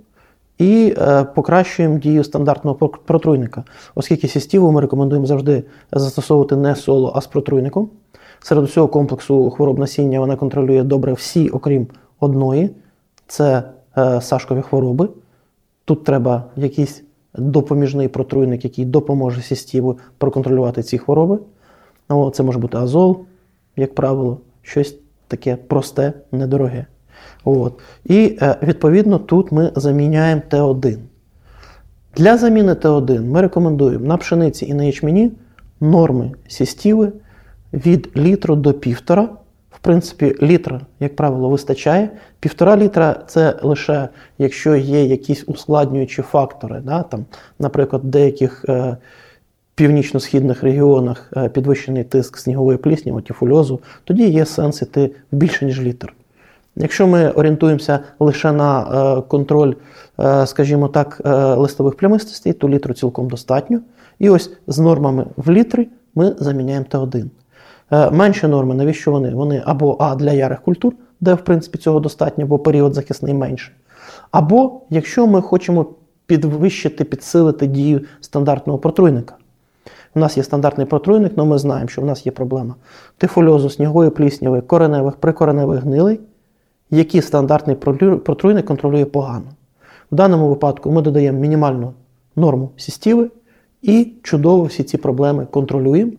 і 0.58 0.96
е, 0.98 1.24
покращуємо 1.24 2.00
дію 2.00 2.24
стандартного 2.24 2.90
протруйника, 2.90 3.64
оскільки 3.96 4.28
сістіву 4.28 4.72
ми 4.72 4.82
рекомендуємо 4.82 5.26
завжди 5.26 5.64
застосовувати 5.92 6.56
не 6.56 6.76
соло, 6.76 7.12
а 7.16 7.22
з 7.22 7.28
протруйником. 7.28 7.90
Серед 8.40 8.64
усього 8.64 8.88
комплексу 8.88 9.50
хвороб 9.50 9.80
насіння 9.80 10.20
вона 10.20 10.36
контролює 10.36 10.84
добре 10.84 11.14
всі, 11.14 11.50
окрім 11.50 11.88
одної 12.20 12.70
це 13.28 13.64
е, 13.98 14.22
сашкові 14.22 14.62
хвороби. 14.62 15.10
Тут 15.86 16.04
треба 16.04 16.44
якийсь 16.56 17.04
допоміжний 17.34 18.08
протруйник, 18.08 18.64
який 18.64 18.86
допоможе 18.86 19.42
сістіву 19.42 19.98
проконтролювати 20.18 20.84
ці 20.84 20.98
хвороби. 20.98 21.40
Ну, 22.10 22.30
це 22.30 22.44
може 22.44 22.60
бути 22.60 22.78
азол, 22.78 23.20
як 23.76 23.96
правило, 23.96 24.38
щось 24.62 24.98
таке 25.28 25.56
просте, 25.56 26.14
недороге. 26.32 26.86
От. 27.46 27.80
І 28.06 28.38
е, 28.42 28.56
відповідно 28.64 29.20
тут 29.20 29.52
ми 29.52 29.72
заміняємо 29.76 30.42
Т1. 30.50 30.98
Для 32.16 32.38
заміни 32.38 32.74
Т1 32.74 33.26
ми 33.26 33.42
рекомендуємо 33.42 34.06
на 34.06 34.18
пшениці 34.18 34.66
і 34.66 34.74
на 34.74 34.84
ячмені 34.84 35.32
норми 35.82 36.32
сістіви 36.48 37.12
від 37.74 38.10
літру 38.18 38.56
до 38.56 38.74
півтора. 38.74 39.30
В 39.72 39.80
принципі, 39.80 40.36
літра, 40.42 40.82
як 41.00 41.16
правило, 41.16 41.50
вистачає. 41.50 42.10
Півтора 42.40 42.78
літра 42.78 43.24
це 43.28 43.60
лише 43.64 44.10
якщо 44.38 44.76
є 44.76 45.06
якісь 45.06 45.44
ускладнюючі 45.48 46.22
фактори. 46.22 46.82
Да? 46.86 47.04
Там, 47.04 47.26
наприклад, 47.60 48.02
в 48.04 48.08
деяких 48.08 48.66
е, 48.70 48.98
північно-східних 49.76 50.64
регіонах 50.64 51.32
е, 51.38 51.50
підвищений 51.50 52.04
тиск 52.04 52.38
снігової 52.38 52.78
плісні, 52.78 53.22
тіфульозу, 53.22 53.80
тоді 54.04 54.30
є 54.30 54.46
сенс 54.46 54.82
іти 54.82 55.12
більше, 55.32 55.66
ніж 55.66 55.82
літр. 55.82 56.14
Якщо 56.76 57.08
ми 57.08 57.30
орієнтуємося 57.30 58.00
лише 58.20 58.52
на 58.52 58.82
е, 58.82 59.22
контроль, 59.22 59.74
е, 60.20 60.48
скажімо 60.48 60.88
так, 60.88 61.22
е, 61.26 61.30
листових 61.36 61.96
плямистостей, 61.96 62.54
то 62.54 62.70
літру 62.70 62.94
цілком 62.94 63.30
достатньо. 63.30 63.80
І 64.20 64.30
ось 64.30 64.52
з 64.68 64.80
нормами 64.80 65.26
в 65.38 65.52
літрі 65.52 65.90
ми 66.16 66.36
заміняємо 66.40 66.86
Т1. 66.90 67.26
Е, 67.92 68.12
менші 68.12 68.48
норми, 68.48 68.76
навіщо 68.76 69.12
вони? 69.12 69.30
Вони 69.30 69.64
або 69.66 69.98
А 70.00 70.16
для 70.16 70.32
ярих 70.32 70.62
культур, 70.62 70.94
де 71.22 71.34
в 71.34 71.42
принципі 71.42 71.78
цього 71.78 72.00
достатньо, 72.00 72.46
бо 72.46 72.60
період 72.60 72.94
захисний 72.94 73.34
менший. 73.34 73.74
Або 74.32 74.82
якщо 74.90 75.28
ми 75.28 75.42
хочемо 75.42 75.86
підвищити, 76.26 77.04
підсилити 77.04 77.68
дію 77.68 78.02
стандартного 78.22 78.80
протруйника. 78.80 79.36
У 80.16 80.20
нас 80.20 80.38
є 80.38 80.44
стандартний 80.44 80.88
протруйник, 80.88 81.34
але 81.36 81.48
ми 81.48 81.58
знаємо, 81.58 81.88
що 81.88 82.02
в 82.02 82.06
нас 82.06 82.26
є 82.26 82.32
проблема 82.32 82.76
тифульозу, 83.18 83.70
снігової 83.70 84.10
плісняви, 84.10 84.62
кореневих, 84.62 85.16
прикореневих 85.16 85.84
гнилей, 85.84 86.20
які 86.92 87.22
стандартний 87.22 87.76
протруйник 88.26 88.66
контролює 88.66 89.06
погано. 89.06 89.46
В 90.12 90.16
даному 90.16 90.50
випадку 90.50 90.92
ми 90.92 91.02
додаємо 91.02 91.40
мінімальну 91.40 91.94
норму 92.36 92.70
сістіви 92.78 93.30
і 93.82 94.14
чудово 94.24 94.64
всі 94.64 94.84
ці 94.84 94.98
проблеми 94.98 95.48
контролюємо. 95.52 96.12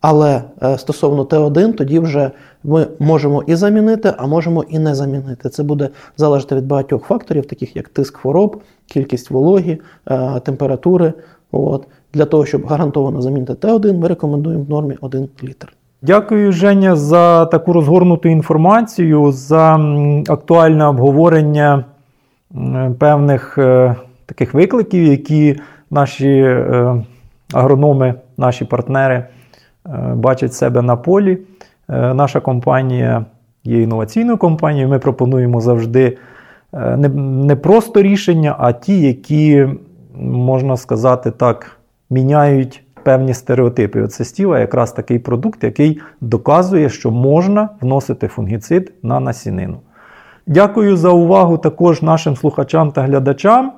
Але 0.00 0.42
е, 0.62 0.78
стосовно 0.78 1.24
Т1, 1.24 1.72
тоді 1.72 1.98
вже 1.98 2.30
ми 2.64 2.86
можемо 2.98 3.42
і 3.42 3.54
замінити, 3.54 4.14
а 4.16 4.26
можемо 4.26 4.62
і 4.62 4.78
не 4.78 4.94
замінити. 4.94 5.48
Це 5.48 5.62
буде 5.62 5.88
залежати 6.16 6.54
від 6.54 6.66
багатьох 6.66 7.04
факторів, 7.04 7.46
таких 7.46 7.76
як 7.76 7.88
тиск 7.88 8.16
хвороб, 8.16 8.62
кількість 8.86 9.30
вологі, 9.30 9.80
е, 10.10 10.40
температури. 10.40 11.12
От. 11.52 11.86
Для 12.14 12.24
того, 12.24 12.46
щоб 12.46 12.66
гарантовано 12.66 13.22
замінити 13.22 13.52
Т1, 13.52 13.98
ми 13.98 14.08
рекомендуємо 14.08 14.64
в 14.64 14.70
нормі 14.70 14.96
1 15.00 15.28
літр. 15.42 15.76
Дякую, 16.02 16.52
Женя, 16.52 16.96
за 16.96 17.46
таку 17.46 17.72
розгорнуту 17.72 18.28
інформацію, 18.28 19.32
за 19.32 19.80
актуальне 20.28 20.86
обговорення 20.86 21.84
певних 22.98 23.58
е, 23.58 23.94
таких 24.26 24.54
викликів, 24.54 25.04
які 25.04 25.60
наші 25.90 26.28
е, 26.28 27.04
агрономи, 27.52 28.14
наші 28.36 28.64
партнери 28.64 29.14
е, 29.14 29.26
бачать 30.14 30.54
себе 30.54 30.82
на 30.82 30.96
полі. 30.96 31.38
Наша 31.88 32.40
компанія 32.40 33.24
є 33.64 33.82
інноваційною 33.82 34.38
компанією. 34.38 34.88
Ми 34.88 34.98
пропонуємо 34.98 35.60
завжди 35.60 36.18
не 37.14 37.56
просто 37.56 38.02
рішення, 38.02 38.56
а 38.58 38.72
ті, 38.72 39.00
які, 39.00 39.66
можна 40.20 40.76
сказати 40.76 41.30
так, 41.30 41.78
міняють 42.10 42.84
певні 43.08 43.34
стереотипи. 43.34 44.02
Оце 44.02 44.24
стіва 44.24 44.58
якраз 44.58 44.92
такий 44.92 45.18
продукт, 45.18 45.64
який 45.64 46.00
доказує, 46.20 46.88
що 46.88 47.10
можна 47.10 47.68
вносити 47.80 48.28
фунгіцид 48.28 48.92
на 49.02 49.20
насінину. 49.20 49.78
Дякую 50.46 50.96
за 50.96 51.10
увагу 51.10 51.58
також 51.58 52.02
нашим 52.02 52.36
слухачам 52.36 52.92
та 52.92 53.02
глядачам. 53.02 53.72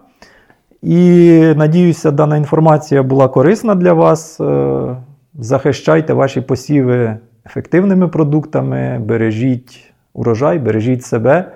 І 0.83 1.43
надіюся, 1.57 2.11
дана 2.11 2.37
інформація 2.37 3.03
була 3.03 3.29
корисна 3.29 3.75
для 3.75 3.93
вас. 3.93 4.41
Е, 4.41 4.97
Захищайте 5.35 6.13
ваші 6.13 6.41
посіви 6.41 7.17
ефективними 7.47 8.09
продуктами, 8.09 8.99
бережіть 8.99 9.93
урожай, 10.15 10.59
бережіть 10.59 11.05
себе. 11.05 11.53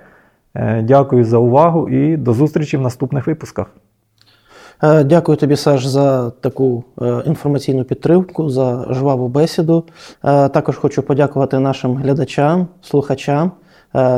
Е, 0.55 0.83
Дякую 0.83 1.25
за 1.25 1.39
увагу 1.39 1.89
і 1.89 2.17
до 2.17 2.33
зустрічі 2.33 2.77
в 2.77 2.81
наступних 2.81 3.27
випусках. 3.27 3.67
Е, 4.83 5.05
Дякую 5.05 5.39
тобі, 5.39 5.57
Саш, 5.57 5.87
за 5.87 6.31
таку 6.31 6.85
е, 7.03 7.23
інформаційну 7.27 7.85
підтримку, 7.85 8.51
за 8.51 8.87
жваву 8.91 9.29
бесіду. 9.29 9.85
Е, 10.25 10.49
Також 10.49 10.77
хочу 10.77 11.03
подякувати 11.03 11.59
нашим 11.59 11.97
глядачам, 11.97 12.69
слухачам, 12.83 13.53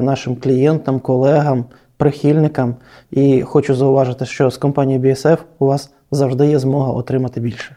нашим 0.02 0.36
клієнтам, 0.36 1.00
колегам, 1.00 1.64
прихильникам. 1.96 2.74
І 3.10 3.42
хочу 3.42 3.74
зауважити, 3.74 4.26
що 4.26 4.50
з 4.50 4.56
компанією 4.56 5.04
BSF 5.04 5.38
у 5.58 5.66
вас 5.66 5.90
завжди 6.10 6.46
є 6.46 6.58
змога 6.58 6.92
отримати 6.92 7.40
більше. 7.40 7.76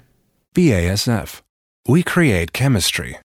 BASF. 0.57 1.41
We 1.89 2.17
create 2.17 2.61
chemistry. 2.61 3.15